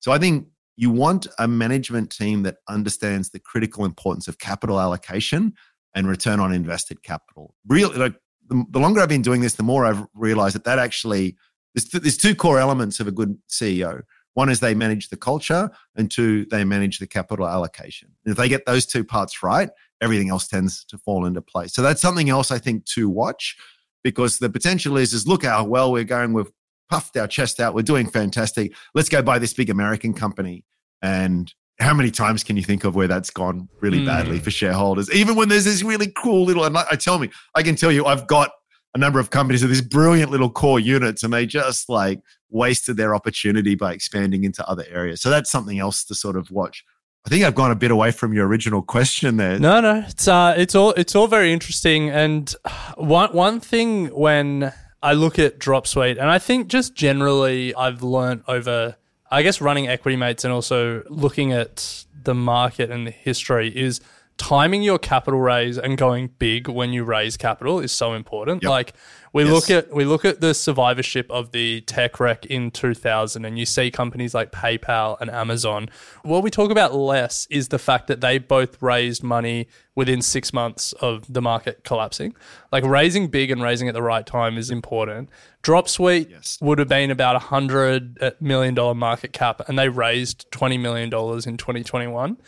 So 0.00 0.12
I 0.12 0.18
think 0.18 0.48
you 0.76 0.90
want 0.90 1.26
a 1.38 1.48
management 1.48 2.10
team 2.10 2.42
that 2.44 2.56
understands 2.68 3.30
the 3.30 3.40
critical 3.40 3.84
importance 3.84 4.28
of 4.28 4.38
capital 4.38 4.80
allocation 4.80 5.54
and 5.94 6.08
return 6.08 6.40
on 6.40 6.52
invested 6.52 7.02
capital. 7.02 7.54
Really, 7.66 7.96
like 7.96 8.14
the, 8.48 8.64
the 8.70 8.78
longer 8.78 9.00
I've 9.00 9.08
been 9.08 9.22
doing 9.22 9.40
this, 9.40 9.54
the 9.54 9.62
more 9.62 9.84
I've 9.84 10.04
realized 10.14 10.54
that 10.54 10.64
that 10.64 10.78
actually 10.78 11.36
there's, 11.74 11.88
there's 11.90 12.16
two 12.16 12.34
core 12.34 12.58
elements 12.58 13.00
of 13.00 13.06
a 13.06 13.12
good 13.12 13.36
CEO. 13.48 14.02
One 14.34 14.48
is 14.48 14.60
they 14.60 14.74
manage 14.74 15.08
the 15.08 15.16
culture, 15.16 15.70
and 15.96 16.10
two, 16.10 16.44
they 16.46 16.64
manage 16.64 17.00
the 17.00 17.08
capital 17.08 17.48
allocation. 17.48 18.10
And 18.24 18.32
if 18.32 18.38
they 18.38 18.48
get 18.48 18.66
those 18.66 18.86
two 18.86 19.02
parts 19.02 19.42
right, 19.42 19.70
everything 20.00 20.30
else 20.30 20.48
tends 20.48 20.84
to 20.86 20.98
fall 20.98 21.26
into 21.26 21.42
place. 21.42 21.74
So 21.74 21.82
that's 21.82 22.00
something 22.00 22.30
else 22.30 22.50
I 22.50 22.58
think 22.58 22.84
to 22.86 23.08
watch 23.08 23.56
because 24.04 24.38
the 24.38 24.50
potential 24.50 24.96
is 24.96 25.12
is 25.12 25.26
look 25.26 25.44
how 25.44 25.64
well 25.64 25.92
we're 25.92 26.04
going. 26.04 26.32
We've 26.32 26.50
puffed 26.88 27.16
our 27.16 27.26
chest 27.26 27.60
out. 27.60 27.74
We're 27.74 27.82
doing 27.82 28.08
fantastic. 28.08 28.74
Let's 28.94 29.08
go 29.08 29.22
buy 29.22 29.38
this 29.38 29.52
big 29.52 29.70
American 29.70 30.14
company. 30.14 30.64
And 31.02 31.52
how 31.78 31.94
many 31.94 32.10
times 32.10 32.42
can 32.42 32.56
you 32.56 32.62
think 32.62 32.84
of 32.84 32.94
where 32.94 33.06
that's 33.06 33.30
gone 33.30 33.68
really 33.80 34.00
mm. 34.00 34.06
badly 34.06 34.38
for 34.38 34.50
shareholders? 34.50 35.10
Even 35.12 35.36
when 35.36 35.48
there's 35.48 35.64
this 35.64 35.82
really 35.82 36.12
cool 36.16 36.44
little, 36.44 36.64
and 36.64 36.76
I, 36.76 36.96
tell 36.96 37.18
me, 37.18 37.30
I 37.54 37.62
can 37.62 37.76
tell 37.76 37.92
you, 37.92 38.04
I've 38.04 38.26
got 38.26 38.50
a 38.94 38.98
number 38.98 39.20
of 39.20 39.30
companies 39.30 39.62
with 39.62 39.70
these 39.70 39.82
brilliant 39.82 40.30
little 40.30 40.50
core 40.50 40.80
units, 40.80 41.22
and 41.22 41.32
they 41.32 41.46
just 41.46 41.88
like 41.88 42.20
wasted 42.50 42.96
their 42.96 43.14
opportunity 43.14 43.74
by 43.74 43.92
expanding 43.92 44.44
into 44.44 44.66
other 44.68 44.84
areas. 44.88 45.20
So 45.20 45.30
that's 45.30 45.50
something 45.50 45.78
else 45.78 46.04
to 46.04 46.14
sort 46.14 46.36
of 46.36 46.50
watch. 46.50 46.84
I 47.28 47.30
think 47.30 47.44
I've 47.44 47.54
gone 47.54 47.70
a 47.70 47.76
bit 47.76 47.90
away 47.90 48.10
from 48.10 48.32
your 48.32 48.46
original 48.46 48.80
question 48.80 49.36
there. 49.36 49.58
No, 49.58 49.82
no, 49.82 50.02
it's 50.08 50.26
uh, 50.26 50.54
it's 50.56 50.74
all 50.74 50.92
it's 50.92 51.14
all 51.14 51.26
very 51.26 51.52
interesting. 51.52 52.08
And 52.08 52.50
one 52.96 53.34
one 53.34 53.60
thing 53.60 54.06
when 54.06 54.72
I 55.02 55.12
look 55.12 55.38
at 55.38 55.58
Dropsuite, 55.58 56.12
and 56.12 56.30
I 56.30 56.38
think 56.38 56.68
just 56.68 56.94
generally 56.94 57.74
I've 57.74 58.02
learned 58.02 58.44
over, 58.48 58.96
I 59.30 59.42
guess, 59.42 59.60
running 59.60 59.88
Equity 59.88 60.16
Mates 60.16 60.46
and 60.46 60.54
also 60.54 61.02
looking 61.10 61.52
at 61.52 62.06
the 62.24 62.34
market 62.34 62.90
and 62.90 63.06
the 63.06 63.10
history 63.10 63.76
is 63.76 64.00
timing 64.38 64.82
your 64.82 64.98
capital 64.98 65.40
raise 65.40 65.76
and 65.76 65.98
going 65.98 66.30
big 66.38 66.68
when 66.68 66.92
you 66.92 67.04
raise 67.04 67.36
capital 67.36 67.80
is 67.80 67.92
so 67.92 68.14
important. 68.14 68.62
Yep. 68.62 68.70
Like 68.70 68.94
we 69.32 69.44
yes. 69.44 69.52
look 69.52 69.70
at 69.70 69.94
we 69.94 70.04
look 70.04 70.24
at 70.24 70.40
the 70.40 70.54
survivorship 70.54 71.30
of 71.30 71.52
the 71.52 71.82
tech 71.82 72.18
wreck 72.18 72.46
in 72.46 72.70
2000 72.70 73.44
and 73.44 73.58
you 73.58 73.66
see 73.66 73.90
companies 73.90 74.34
like 74.34 74.52
PayPal 74.52 75.20
and 75.20 75.30
Amazon. 75.30 75.88
What 76.22 76.42
we 76.42 76.50
talk 76.50 76.70
about 76.70 76.94
less 76.94 77.46
is 77.50 77.68
the 77.68 77.78
fact 77.78 78.06
that 78.06 78.20
they 78.20 78.38
both 78.38 78.80
raised 78.80 79.22
money 79.22 79.68
within 79.94 80.22
6 80.22 80.52
months 80.52 80.92
of 80.94 81.30
the 81.30 81.42
market 81.42 81.82
collapsing. 81.82 82.34
Like 82.70 82.84
raising 82.84 83.26
big 83.28 83.50
and 83.50 83.60
raising 83.60 83.88
at 83.88 83.94
the 83.94 84.02
right 84.02 84.24
time 84.24 84.56
is 84.56 84.70
important. 84.70 85.28
Dropsuite 85.62 86.30
yes. 86.30 86.58
would 86.62 86.78
have 86.78 86.88
been 86.88 87.10
about 87.10 87.34
a 87.34 87.50
100 87.50 88.36
million 88.40 88.74
dollar 88.74 88.94
market 88.94 89.32
cap 89.32 89.68
and 89.68 89.78
they 89.78 89.88
raised 89.88 90.50
20 90.52 90.78
million 90.78 91.10
dollars 91.10 91.46
in 91.46 91.56
2021 91.56 92.38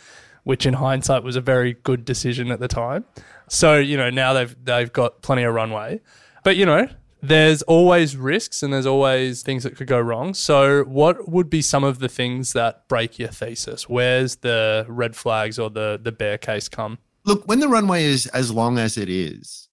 which 0.43 0.65
in 0.65 0.73
hindsight 0.73 1.23
was 1.23 1.35
a 1.35 1.41
very 1.41 1.73
good 1.73 2.05
decision 2.05 2.51
at 2.51 2.59
the 2.59 2.67
time. 2.67 3.05
So, 3.47 3.77
you 3.77 3.97
know, 3.97 4.09
now 4.09 4.33
they've 4.33 4.55
they've 4.63 4.91
got 4.91 5.21
plenty 5.21 5.43
of 5.43 5.53
runway. 5.53 6.01
But 6.43 6.55
you 6.55 6.65
know, 6.65 6.87
there's 7.21 7.61
always 7.63 8.17
risks 8.17 8.63
and 8.63 8.73
there's 8.73 8.85
always 8.85 9.43
things 9.43 9.63
that 9.63 9.75
could 9.75 9.87
go 9.87 9.99
wrong. 9.99 10.33
So, 10.33 10.83
what 10.83 11.29
would 11.29 11.49
be 11.49 11.61
some 11.61 11.83
of 11.83 11.99
the 11.99 12.09
things 12.09 12.53
that 12.53 12.87
break 12.87 13.19
your 13.19 13.29
thesis? 13.29 13.87
Where's 13.87 14.37
the 14.37 14.85
red 14.87 15.15
flags 15.15 15.59
or 15.59 15.69
the 15.69 15.99
the 16.01 16.11
bear 16.11 16.37
case 16.37 16.67
come? 16.67 16.97
Look, 17.23 17.47
when 17.47 17.59
the 17.59 17.67
runway 17.67 18.05
is 18.05 18.25
as 18.27 18.51
long 18.51 18.79
as 18.79 18.97
it 18.97 19.09
is, 19.09 19.69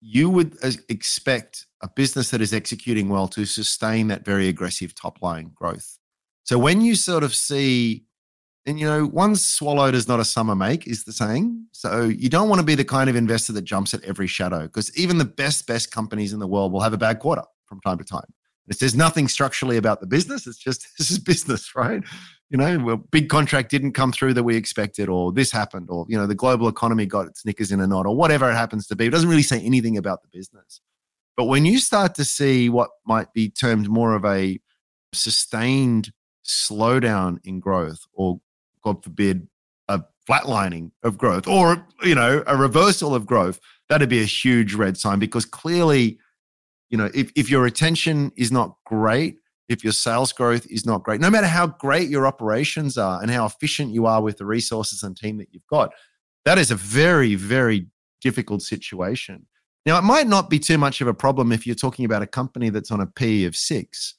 you 0.00 0.28
would 0.28 0.56
expect 0.90 1.66
a 1.80 1.88
business 1.88 2.30
that 2.30 2.42
is 2.42 2.52
executing 2.52 3.08
well 3.08 3.28
to 3.28 3.46
sustain 3.46 4.08
that 4.08 4.24
very 4.24 4.48
aggressive 4.48 4.94
top 4.94 5.22
line 5.22 5.50
growth. 5.54 5.98
So, 6.42 6.58
when 6.58 6.82
you 6.82 6.94
sort 6.94 7.24
of 7.24 7.34
see 7.34 8.04
and 8.66 8.80
you 8.80 8.86
know, 8.86 9.04
one 9.04 9.36
swallowed 9.36 9.94
is 9.94 10.08
not 10.08 10.20
a 10.20 10.24
summer 10.24 10.54
make, 10.54 10.86
is 10.86 11.04
the 11.04 11.12
saying. 11.12 11.66
So 11.72 12.04
you 12.04 12.28
don't 12.28 12.48
want 12.48 12.60
to 12.60 12.64
be 12.64 12.74
the 12.74 12.84
kind 12.84 13.10
of 13.10 13.16
investor 13.16 13.52
that 13.52 13.62
jumps 13.62 13.92
at 13.92 14.02
every 14.04 14.26
shadow 14.26 14.62
because 14.62 14.96
even 14.96 15.18
the 15.18 15.24
best, 15.24 15.66
best 15.66 15.90
companies 15.90 16.32
in 16.32 16.38
the 16.38 16.46
world 16.46 16.72
will 16.72 16.80
have 16.80 16.94
a 16.94 16.98
bad 16.98 17.18
quarter 17.18 17.42
from 17.66 17.80
time 17.82 17.98
to 17.98 18.04
time. 18.04 18.32
It's, 18.66 18.78
there's 18.78 18.94
nothing 18.94 19.28
structurally 19.28 19.76
about 19.76 20.00
the 20.00 20.06
business. 20.06 20.46
It's 20.46 20.56
just 20.56 20.86
this 20.98 21.10
is 21.10 21.18
business, 21.18 21.74
right? 21.76 22.02
You 22.48 22.58
know, 22.58 22.78
well, 22.78 22.96
big 22.96 23.28
contract 23.28 23.70
didn't 23.70 23.92
come 23.92 24.12
through 24.12 24.34
that 24.34 24.44
we 24.44 24.56
expected, 24.56 25.08
or 25.08 25.32
this 25.32 25.50
happened, 25.50 25.88
or 25.90 26.06
you 26.08 26.16
know, 26.16 26.26
the 26.26 26.34
global 26.34 26.68
economy 26.68 27.04
got 27.04 27.26
its 27.26 27.44
knickers 27.44 27.72
in 27.72 27.80
a 27.80 27.86
knot, 27.86 28.06
or 28.06 28.16
whatever 28.16 28.50
it 28.50 28.54
happens 28.54 28.86
to 28.86 28.96
be. 28.96 29.06
It 29.06 29.10
doesn't 29.10 29.28
really 29.28 29.42
say 29.42 29.60
anything 29.60 29.96
about 29.96 30.22
the 30.22 30.28
business. 30.32 30.80
But 31.36 31.44
when 31.46 31.64
you 31.64 31.78
start 31.78 32.14
to 32.14 32.24
see 32.24 32.68
what 32.68 32.90
might 33.04 33.32
be 33.32 33.50
termed 33.50 33.88
more 33.88 34.14
of 34.14 34.24
a 34.24 34.60
sustained 35.12 36.12
slowdown 36.44 37.38
in 37.44 37.58
growth 37.58 38.06
or 38.12 38.40
God 38.84 39.02
forbid, 39.02 39.48
a 39.88 40.02
flatlining 40.28 40.90
of 41.02 41.18
growth 41.18 41.46
or, 41.46 41.86
you 42.02 42.14
know, 42.14 42.42
a 42.46 42.56
reversal 42.56 43.14
of 43.14 43.26
growth, 43.26 43.60
that'd 43.88 44.08
be 44.08 44.22
a 44.22 44.26
huge 44.26 44.74
red 44.74 44.96
sign 44.96 45.18
because 45.18 45.44
clearly, 45.44 46.18
you 46.90 46.96
know, 46.96 47.10
if, 47.14 47.30
if 47.36 47.50
your 47.50 47.62
retention 47.62 48.32
is 48.36 48.50
not 48.50 48.76
great, 48.86 49.36
if 49.68 49.82
your 49.82 49.92
sales 49.92 50.32
growth 50.32 50.66
is 50.70 50.84
not 50.86 51.02
great, 51.02 51.20
no 51.20 51.30
matter 51.30 51.46
how 51.46 51.66
great 51.66 52.08
your 52.08 52.26
operations 52.26 52.96
are 52.98 53.20
and 53.20 53.30
how 53.30 53.46
efficient 53.46 53.92
you 53.92 54.06
are 54.06 54.22
with 54.22 54.38
the 54.38 54.46
resources 54.46 55.02
and 55.02 55.16
team 55.16 55.38
that 55.38 55.48
you've 55.52 55.66
got, 55.68 55.92
that 56.44 56.58
is 56.58 56.70
a 56.70 56.76
very, 56.76 57.34
very 57.34 57.86
difficult 58.20 58.62
situation. 58.62 59.46
Now, 59.86 59.98
it 59.98 60.02
might 60.02 60.26
not 60.26 60.48
be 60.48 60.58
too 60.58 60.78
much 60.78 61.00
of 61.00 61.08
a 61.08 61.14
problem 61.14 61.52
if 61.52 61.66
you're 61.66 61.74
talking 61.74 62.06
about 62.06 62.22
a 62.22 62.26
company 62.26 62.70
that's 62.70 62.90
on 62.90 63.00
a 63.00 63.06
P 63.06 63.44
of 63.44 63.54
six 63.54 64.14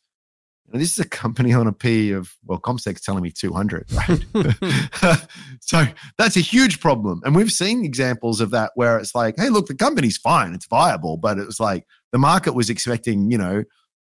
this 0.74 0.92
is 0.92 1.00
a 1.00 1.08
company 1.08 1.54
on 1.54 1.68
a 1.68 1.72
P 1.72 2.12
of, 2.12 2.36
well, 2.44 2.60
CommSec's 2.60 3.02
telling 3.02 3.24
me 3.24 3.32
200, 3.32 3.86
right? 3.94 4.26
so 5.62 5.86
that's 6.18 6.36
a 6.36 6.42
huge 6.42 6.80
problem. 6.80 7.22
And 7.24 7.36
we've 7.36 7.52
seen 7.52 7.86
examples 7.86 8.42
of 8.42 8.52
that 8.52 8.72
where 8.76 8.98
it's 8.98 9.14
like, 9.14 9.36
hey, 9.38 9.50
look, 9.50 9.68
the 9.68 9.76
company's 9.76 10.18
fine, 10.18 10.54
it's 10.54 10.68
viable, 10.68 11.18
but 11.18 11.38
it 11.38 11.46
was 11.46 11.60
like 11.60 11.86
the 12.12 12.18
market 12.18 12.54
was 12.54 12.70
expecting, 12.70 13.32
you 13.32 13.38
know, 13.38 13.64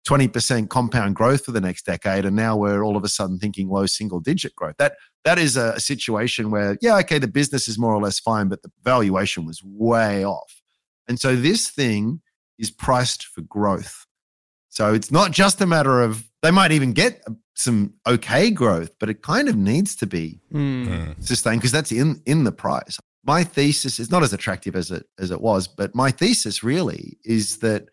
20% 0.08 0.70
compound 0.70 1.16
growth 1.16 1.46
for 1.46 1.52
the 1.52 1.62
next 1.62 1.86
decade. 1.86 2.26
And 2.26 2.36
now 2.36 2.56
we're 2.56 2.84
all 2.84 2.96
of 2.96 3.04
a 3.04 3.10
sudden 3.10 3.38
thinking 3.40 3.68
low 3.68 3.86
single 3.86 4.20
digit 4.20 4.56
growth. 4.56 4.76
That 4.78 4.96
that 5.26 5.38
is 5.38 5.58
a 5.58 5.80
situation 5.80 6.52
where, 6.52 6.78
yeah, 6.82 6.98
okay, 7.00 7.20
the 7.20 7.28
business 7.28 7.68
is 7.68 7.78
more 7.78 7.94
or 7.94 8.02
less 8.02 8.20
fine, 8.20 8.48
but 8.48 8.62
the 8.62 8.72
valuation 8.84 9.46
was 9.46 9.62
way 9.64 10.26
off. 10.26 10.62
And 11.08 11.20
so 11.20 11.36
this 11.36 11.70
thing 11.70 12.22
is 12.58 12.72
priced 12.72 13.26
for 13.26 13.42
growth. 13.42 14.06
So 14.70 14.94
it's 14.94 15.12
not 15.12 15.32
just 15.32 15.60
a 15.60 15.66
matter 15.66 16.02
of 16.02 16.30
they 16.48 16.52
might 16.52 16.72
even 16.72 16.94
get 16.94 17.26
some 17.56 17.94
okay 18.08 18.50
growth, 18.52 18.92
but 19.02 19.10
it 19.10 19.22
kind 19.22 19.50
of 19.50 19.58
needs 19.58 19.98
to 19.98 20.08
be 20.08 20.40
mm. 20.54 21.22
sustained 21.22 21.60
because 21.60 21.74
that's 21.74 21.92
in 21.92 22.22
in 22.26 22.46
the 22.46 22.54
price. 22.54 22.98
My 23.26 23.44
thesis 23.44 24.00
is 24.00 24.10
not 24.10 24.24
as 24.24 24.32
attractive 24.32 24.74
as 24.74 24.90
it 24.90 25.06
as 25.20 25.30
it 25.30 25.42
was, 25.42 25.68
but 25.68 25.94
my 25.94 26.10
thesis 26.10 26.64
really 26.64 27.18
is 27.26 27.58
that, 27.58 27.90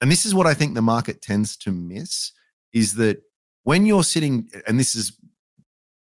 and 0.00 0.10
this 0.10 0.26
is 0.26 0.34
what 0.34 0.48
I 0.48 0.54
think 0.54 0.74
the 0.74 0.82
market 0.82 1.22
tends 1.22 1.56
to 1.58 1.70
miss, 1.70 2.32
is 2.72 2.96
that 2.96 3.22
when 3.62 3.86
you're 3.86 4.02
sitting, 4.02 4.50
and 4.66 4.80
this 4.80 4.96
is 4.96 5.16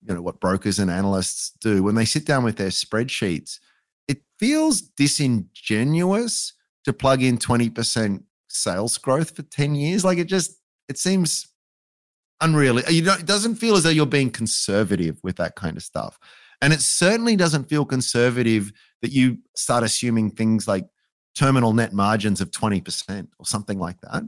you 0.03 0.15
know 0.15 0.21
what 0.21 0.41
brokers 0.41 0.81
and 0.81 0.91
analysts 0.91 1.53
do 1.61 1.85
when 1.85 1.95
they 1.95 2.05
sit 2.05 2.27
down 2.27 2.43
with 2.43 2.57
their 2.57 2.71
spreadsheets, 2.71 3.61
it 4.09 4.23
feels 4.41 4.81
disingenuous 4.81 6.55
to 6.83 6.93
plug 6.93 7.23
in 7.23 7.39
20% 7.39 8.25
sales 8.49 8.99
growth 8.99 9.37
for 9.37 9.43
10 9.43 9.77
years. 9.77 10.05
Like 10.05 10.19
it 10.19 10.27
just 10.27 10.57
it 10.89 10.99
seems 10.99 11.48
unreal. 12.41 12.81
You 12.81 13.03
know, 13.03 13.15
it 13.15 13.27
doesn't 13.27 13.57
feel 13.57 13.77
as 13.77 13.83
though 13.83 13.91
you're 13.91 14.07
being 14.07 14.31
conservative 14.31 15.19
with 15.23 15.37
that 15.37 15.57
kind 15.57 15.77
of 15.77 15.83
stuff. 15.83 16.19
And 16.61 16.73
it 16.73 16.81
certainly 16.81 17.37
doesn't 17.37 17.69
feel 17.69 17.85
conservative 17.85 18.73
that 19.03 19.13
you 19.13 19.39
start 19.55 19.85
assuming 19.85 20.31
things 20.31 20.67
like 20.67 20.87
terminal 21.37 21.73
net 21.73 21.93
margins 21.93 22.41
of 22.41 22.51
20% 22.51 23.29
or 23.39 23.47
something 23.47 23.79
like 23.79 24.01
that. 24.01 24.25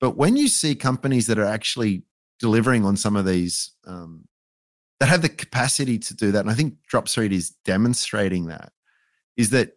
But 0.00 0.16
when 0.16 0.36
you 0.36 0.48
see 0.48 0.74
companies 0.74 1.26
that 1.28 1.38
are 1.38 1.46
actually 1.46 2.02
delivering 2.38 2.84
on 2.84 2.96
some 2.96 3.16
of 3.16 3.24
these, 3.24 3.70
um, 3.86 4.26
that 5.00 5.08
have 5.08 5.22
the 5.22 5.28
capacity 5.28 5.98
to 5.98 6.14
do 6.14 6.30
that, 6.32 6.40
and 6.40 6.50
I 6.50 6.54
think 6.54 6.74
Dropsuite 6.92 7.32
is 7.32 7.50
demonstrating 7.64 8.46
that, 8.46 8.72
is 9.36 9.50
that 9.50 9.74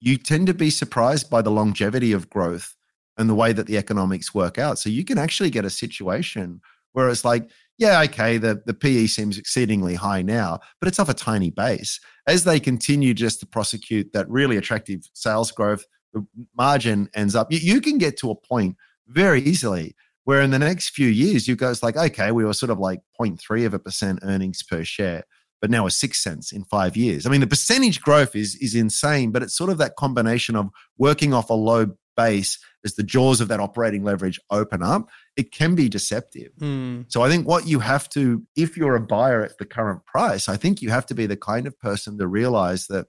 you 0.00 0.16
tend 0.16 0.46
to 0.48 0.54
be 0.54 0.70
surprised 0.70 1.30
by 1.30 1.42
the 1.42 1.50
longevity 1.50 2.12
of 2.12 2.28
growth 2.28 2.76
and 3.16 3.28
the 3.28 3.34
way 3.34 3.52
that 3.52 3.66
the 3.66 3.76
economics 3.76 4.34
work 4.34 4.58
out. 4.58 4.78
So 4.78 4.90
you 4.90 5.04
can 5.04 5.18
actually 5.18 5.50
get 5.50 5.64
a 5.64 5.70
situation 5.70 6.60
where 6.92 7.08
it's 7.08 7.24
like, 7.24 7.50
yeah, 7.78 8.02
okay, 8.02 8.38
the, 8.38 8.60
the 8.66 8.74
PE 8.74 9.06
seems 9.06 9.38
exceedingly 9.38 9.94
high 9.94 10.22
now, 10.22 10.58
but 10.80 10.88
it's 10.88 10.98
off 10.98 11.08
a 11.08 11.14
tiny 11.14 11.50
base. 11.50 12.00
As 12.26 12.44
they 12.44 12.58
continue 12.58 13.14
just 13.14 13.40
to 13.40 13.46
prosecute 13.46 14.12
that 14.12 14.28
really 14.28 14.56
attractive 14.56 15.02
sales 15.14 15.52
growth, 15.52 15.84
the 16.12 16.26
margin 16.56 17.08
ends 17.14 17.34
up, 17.34 17.52
you, 17.52 17.58
you 17.58 17.80
can 17.80 17.98
get 17.98 18.16
to 18.18 18.30
a 18.30 18.34
point 18.34 18.76
very 19.06 19.40
easily 19.42 19.94
Where 20.24 20.42
in 20.42 20.50
the 20.50 20.58
next 20.58 20.90
few 20.90 21.08
years, 21.08 21.48
you 21.48 21.56
guys 21.56 21.82
like, 21.82 21.96
okay, 21.96 22.32
we 22.32 22.44
were 22.44 22.52
sort 22.52 22.70
of 22.70 22.78
like 22.78 23.00
0.3 23.20 23.64
of 23.64 23.74
a 23.74 23.78
percent 23.78 24.18
earnings 24.22 24.62
per 24.62 24.84
share, 24.84 25.22
but 25.60 25.70
now 25.70 25.84
we're 25.84 25.90
six 25.90 26.22
cents 26.22 26.52
in 26.52 26.64
five 26.64 26.96
years. 26.96 27.26
I 27.26 27.30
mean, 27.30 27.40
the 27.40 27.46
percentage 27.46 28.00
growth 28.00 28.36
is 28.36 28.56
is 28.56 28.74
insane, 28.74 29.30
but 29.30 29.42
it's 29.42 29.56
sort 29.56 29.70
of 29.70 29.78
that 29.78 29.96
combination 29.96 30.56
of 30.56 30.68
working 30.98 31.32
off 31.32 31.48
a 31.48 31.54
low 31.54 31.86
base 32.18 32.58
as 32.84 32.94
the 32.96 33.02
jaws 33.02 33.40
of 33.40 33.48
that 33.48 33.60
operating 33.60 34.02
leverage 34.02 34.40
open 34.50 34.82
up, 34.82 35.08
it 35.36 35.52
can 35.52 35.74
be 35.74 35.88
deceptive. 35.88 36.50
Mm. 36.60 37.06
So 37.08 37.22
I 37.22 37.28
think 37.30 37.46
what 37.46 37.66
you 37.66 37.78
have 37.78 38.08
to, 38.10 38.42
if 38.56 38.76
you're 38.76 38.96
a 38.96 39.00
buyer 39.00 39.42
at 39.44 39.56
the 39.58 39.64
current 39.64 40.04
price, 40.04 40.48
I 40.48 40.56
think 40.56 40.82
you 40.82 40.90
have 40.90 41.06
to 41.06 41.14
be 41.14 41.26
the 41.26 41.36
kind 41.36 41.66
of 41.66 41.78
person 41.78 42.18
to 42.18 42.26
realize 42.26 42.88
that 42.88 43.06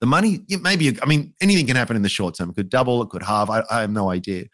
the 0.00 0.06
money, 0.06 0.40
maybe, 0.62 0.98
I 1.00 1.06
mean, 1.06 1.34
anything 1.40 1.66
can 1.66 1.76
happen 1.76 1.96
in 1.96 2.02
the 2.02 2.08
short 2.08 2.36
term. 2.36 2.50
It 2.50 2.56
could 2.56 2.70
double, 2.70 3.02
it 3.02 3.10
could 3.10 3.22
halve. 3.22 3.50
I, 3.50 3.62
I 3.70 3.82
have 3.82 3.90
no 3.90 4.10
idea. 4.10 4.46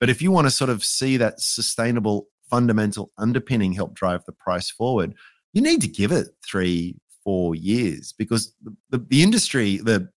But 0.00 0.10
if 0.10 0.20
you 0.20 0.30
want 0.30 0.46
to 0.46 0.50
sort 0.50 0.70
of 0.70 0.84
see 0.84 1.16
that 1.16 1.40
sustainable 1.40 2.26
fundamental 2.50 3.12
underpinning 3.16 3.72
help 3.72 3.94
drive 3.94 4.24
the 4.24 4.32
price 4.32 4.70
forward, 4.70 5.14
you 5.52 5.62
need 5.62 5.80
to 5.80 5.88
give 5.88 6.12
it 6.12 6.28
three, 6.48 6.96
four 7.22 7.54
years 7.54 8.12
because 8.16 8.54
the, 8.62 8.76
the, 8.90 8.98
the 9.08 9.22
industry, 9.22 9.78
the 9.78 10.08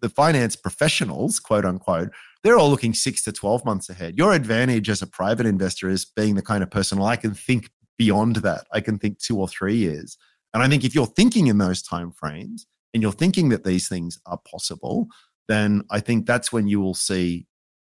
the 0.00 0.08
finance 0.08 0.56
professionals, 0.56 1.38
quote 1.38 1.64
unquote, 1.64 2.10
they're 2.42 2.58
all 2.58 2.70
looking 2.70 2.94
six 2.94 3.22
to 3.24 3.32
12 3.32 3.64
months 3.64 3.88
ahead. 3.88 4.16
Your 4.16 4.32
advantage 4.32 4.88
as 4.88 5.02
a 5.02 5.06
private 5.06 5.46
investor 5.46 5.88
is 5.88 6.04
being 6.04 6.34
the 6.34 6.42
kind 6.42 6.62
of 6.62 6.70
person 6.70 6.98
well, 6.98 7.08
I 7.08 7.16
can 7.16 7.34
think 7.34 7.70
beyond 7.98 8.36
that. 8.36 8.66
I 8.72 8.80
can 8.80 8.98
think 8.98 9.18
two 9.18 9.38
or 9.38 9.46
three 9.46 9.76
years. 9.76 10.16
And 10.54 10.62
I 10.62 10.68
think 10.68 10.84
if 10.84 10.94
you're 10.94 11.06
thinking 11.06 11.48
in 11.48 11.58
those 11.58 11.82
time 11.82 12.12
frames 12.12 12.66
and 12.92 13.02
you're 13.02 13.12
thinking 13.12 13.50
that 13.50 13.64
these 13.64 13.88
things 13.88 14.18
are 14.26 14.38
possible, 14.50 15.08
then 15.48 15.82
I 15.90 16.00
think 16.00 16.26
that's 16.26 16.52
when 16.52 16.66
you 16.66 16.80
will 16.80 16.94
see 16.94 17.46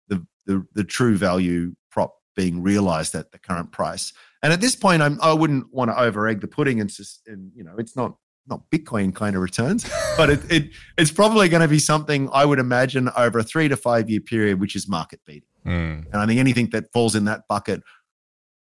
the 0.07 0.25
the, 0.45 0.65
the 0.73 0.83
true 0.83 1.15
value 1.15 1.73
prop 1.89 2.15
being 2.35 2.61
realized 2.61 3.15
at 3.15 3.31
the 3.31 3.39
current 3.39 3.71
price. 3.71 4.11
And 4.41 4.51
at 4.51 4.59
this 4.59 4.75
point, 4.75 5.01
I'm, 5.01 5.19
I 5.21 5.31
wouldn't 5.33 5.73
want 5.73 5.89
to 5.91 5.99
over 5.99 6.27
egg 6.27 6.41
the 6.41 6.47
pudding 6.47 6.81
and 6.81 6.91
and 7.27 7.51
you 7.55 7.63
know, 7.63 7.75
it's 7.77 7.95
not 7.95 8.17
not 8.47 8.69
Bitcoin 8.71 9.15
kind 9.15 9.35
of 9.35 9.41
returns, 9.41 9.89
but 10.17 10.29
it, 10.29 10.51
it 10.51 10.69
it's 10.97 11.11
probably 11.11 11.49
going 11.49 11.61
to 11.61 11.67
be 11.67 11.79
something 11.79 12.29
I 12.33 12.45
would 12.45 12.59
imagine 12.59 13.09
over 13.15 13.39
a 13.39 13.43
three 13.43 13.67
to 13.67 13.77
five 13.77 14.09
year 14.09 14.19
period, 14.19 14.59
which 14.59 14.75
is 14.75 14.87
market 14.87 15.21
beating. 15.25 15.47
Mm. 15.65 16.05
And 16.11 16.15
I 16.15 16.25
think 16.25 16.39
anything 16.39 16.69
that 16.71 16.91
falls 16.91 17.15
in 17.15 17.25
that 17.25 17.43
bucket 17.47 17.81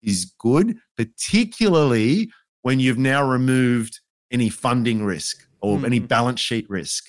is 0.03 0.33
good, 0.37 0.77
particularly 0.97 2.29
when 2.61 2.79
you've 2.79 2.97
now 2.97 3.27
removed 3.27 3.99
any 4.31 4.49
funding 4.49 5.03
risk 5.03 5.47
or 5.61 5.77
Mm. 5.77 5.85
any 5.85 5.99
balance 5.99 6.39
sheet 6.39 6.69
risk. 6.69 7.05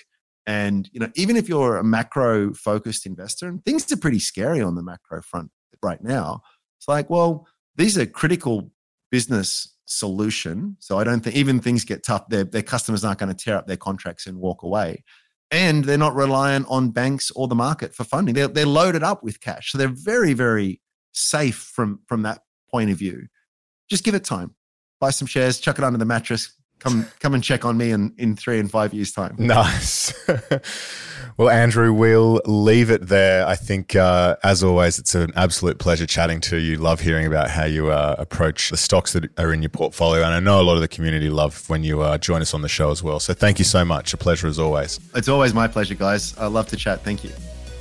And 0.47 0.89
you 0.93 1.01
know, 1.01 1.11
even 1.15 1.37
if 1.37 1.49
you're 1.49 1.77
a 1.77 1.85
macro 1.85 2.53
focused 2.55 3.07
investor, 3.07 3.49
and 3.49 3.65
things 3.65 3.91
are 3.93 3.97
pretty 3.97 4.19
scary 4.19 4.61
on 4.61 4.75
the 4.75 4.83
macro 4.83 5.23
front 5.23 5.51
right 5.83 6.03
now, 6.03 6.43
it's 6.79 6.89
like, 6.89 7.11
well, 7.11 7.47
these 7.77 7.99
are 7.99 8.07
critical 8.07 8.71
business 9.11 9.77
solution. 9.91 10.77
So 10.79 10.99
I 10.99 11.05
don't 11.05 11.21
think 11.21 11.37
even 11.37 11.61
things 11.61 11.85
get 11.85 12.05
tough, 12.05 12.29
their, 12.29 12.45
their 12.45 12.63
customers 12.63 13.05
aren't 13.05 13.19
going 13.19 13.35
to 13.35 13.45
tear 13.45 13.57
up 13.57 13.67
their 13.67 13.77
contracts 13.77 14.27
and 14.27 14.39
walk 14.39 14.63
away. 14.63 15.05
And 15.51 15.85
they're 15.85 15.99
not 15.99 16.15
reliant 16.15 16.67
on 16.69 16.91
banks 16.91 17.33
or 17.33 17.49
the 17.49 17.57
market 17.57 17.95
for 17.95 18.05
funding. 18.05 18.35
They're, 18.35 18.49
they're 18.49 18.67
loaded 18.67 19.03
up 19.03 19.25
with 19.25 19.41
cash. 19.41 19.73
So 19.73 19.79
they're 19.79 19.89
very, 19.89 20.33
very 20.33 20.81
safe 21.13 21.57
from, 21.57 22.01
from 22.07 22.23
that 22.23 22.43
point 22.71 22.91
of 22.91 22.99
view. 22.99 23.27
Just 23.89 24.05
give 24.05 24.15
it 24.15 24.25
time. 24.25 24.55
Buy 25.01 25.11
some 25.11 25.27
shares, 25.27 25.59
chuck 25.59 25.79
it 25.79 25.85
under 25.85 25.99
the 25.99 26.05
mattress, 26.05 26.55
come 26.81 27.07
come 27.21 27.35
and 27.35 27.45
check 27.45 27.65
on 27.65 27.77
me 27.77 27.93
in, 27.93 28.13
in 28.19 28.37
three 28.37 28.59
and 28.59 28.71
five 28.71 28.93
years' 28.93 29.13
time. 29.13 29.37
Nice. 29.39 30.13
well, 31.37 31.49
Andrew, 31.49 31.93
we'll 31.93 32.41
leave 32.47 32.91
it 32.91 33.07
there. 33.07 33.47
I 33.47 33.55
think, 33.55 33.95
uh, 33.95 34.37
as 34.43 34.65
always, 34.65 34.99
it's 34.99 35.15
an 35.15 35.33
absolute 35.37 35.79
pleasure 35.79 36.07
chatting 36.07 36.41
to 36.43 36.57
you. 36.57 36.77
Love 36.77 37.01
hearing 37.01 37.27
about 37.27 37.51
how 37.51 37.65
you 37.65 37.91
uh, 37.91 38.17
approach 38.19 38.71
the 38.71 38.77
stocks 38.77 39.13
that 39.13 39.29
are 39.39 39.53
in 39.53 39.63
your 39.63 39.71
portfolio. 39.71 40.25
And 40.25 40.35
I 40.35 40.41
know 40.41 40.61
a 40.61 40.65
lot 40.65 40.75
of 40.75 40.81
the 40.81 40.89
community 40.89 41.31
love 41.31 41.69
when 41.69 41.85
you 41.85 42.01
uh, 42.01 42.19
join 42.19 42.43
us 42.43 42.55
on 42.55 42.63
the 42.63 42.69
show 42.69 42.91
as 42.91 43.03
well. 43.03 43.21
So 43.21 43.35
thank 43.35 43.59
you 43.59 43.65
so 43.65 43.85
much. 43.85 44.13
A 44.15 44.17
pleasure 44.17 44.49
as 44.49 44.59
always. 44.59 44.99
It's 45.15 45.29
always 45.29 45.55
my 45.55 45.69
pleasure, 45.69 45.95
guys. 45.95 46.37
I 46.39 46.47
love 46.47 46.69
to 46.69 46.77
chat. 46.77 47.05
Thank 47.05 47.25
you. 47.25 47.31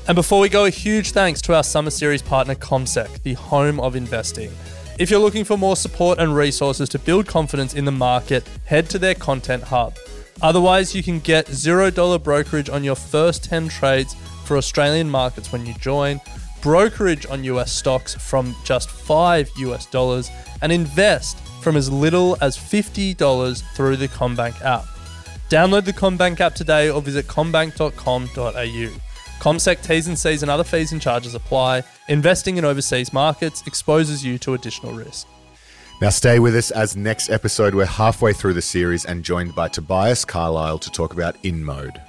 And 0.07 0.15
before 0.15 0.39
we 0.39 0.49
go, 0.49 0.65
a 0.65 0.71
huge 0.71 1.11
thanks 1.11 1.39
to 1.43 1.55
our 1.55 1.63
Summer 1.63 1.91
Series 1.91 2.21
partner, 2.21 2.55
CommSec, 2.55 3.21
the 3.21 3.33
home 3.33 3.79
of 3.79 3.95
investing. 3.95 4.51
If 4.99 5.09
you're 5.09 5.21
looking 5.21 5.45
for 5.45 5.57
more 5.57 5.77
support 5.77 6.19
and 6.19 6.35
resources 6.35 6.89
to 6.89 6.99
build 6.99 7.25
confidence 7.25 7.73
in 7.73 7.85
the 7.85 7.91
market, 7.91 8.45
head 8.65 8.89
to 8.89 8.99
their 8.99 9.15
content 9.15 9.63
hub. 9.63 9.95
Otherwise, 10.41 10.93
you 10.93 11.01
can 11.01 11.21
get 11.21 11.47
$0 11.47 12.21
brokerage 12.21 12.69
on 12.69 12.83
your 12.83 12.95
first 12.95 13.45
10 13.45 13.69
trades 13.69 14.13
for 14.43 14.57
Australian 14.57 15.09
markets 15.09 15.53
when 15.53 15.65
you 15.65 15.73
join, 15.75 16.19
brokerage 16.61 17.25
on 17.27 17.45
US 17.45 17.71
stocks 17.71 18.13
from 18.13 18.53
just 18.65 18.89
5 18.89 19.49
US 19.59 19.85
dollars, 19.85 20.29
and 20.61 20.69
invest 20.69 21.39
from 21.63 21.77
as 21.77 21.89
little 21.89 22.35
as 22.41 22.57
$50 22.57 23.63
through 23.75 23.95
the 23.95 24.09
CommBank 24.09 24.61
app. 24.65 24.83
Download 25.49 25.85
the 25.85 25.93
CommBank 25.93 26.41
app 26.41 26.55
today 26.55 26.89
or 26.89 27.01
visit 27.01 27.25
commbank.com.au. 27.25 29.08
CommSec 29.39 29.81
T's 29.81 30.07
and 30.07 30.17
C's 30.17 30.41
and 30.43 30.51
other 30.51 30.63
fees 30.63 30.91
and 30.91 31.01
charges 31.01 31.33
apply. 31.33 31.83
Investing 32.07 32.57
in 32.57 32.65
overseas 32.65 33.13
markets 33.13 33.63
exposes 33.65 34.23
you 34.23 34.37
to 34.39 34.53
additional 34.53 34.93
risk. 34.93 35.27
Now, 36.01 36.09
stay 36.09 36.39
with 36.39 36.55
us 36.55 36.71
as 36.71 36.95
next 36.95 37.29
episode, 37.29 37.75
we're 37.75 37.85
halfway 37.85 38.31
through 38.31 38.53
the 38.53 38.61
series 38.61 39.03
and 39.05 39.23
joined 39.23 39.53
by 39.53 39.67
Tobias 39.67 40.23
Carlisle 40.23 40.79
to 40.79 40.89
talk 40.91 41.13
about 41.13 41.41
InMode. 41.43 42.08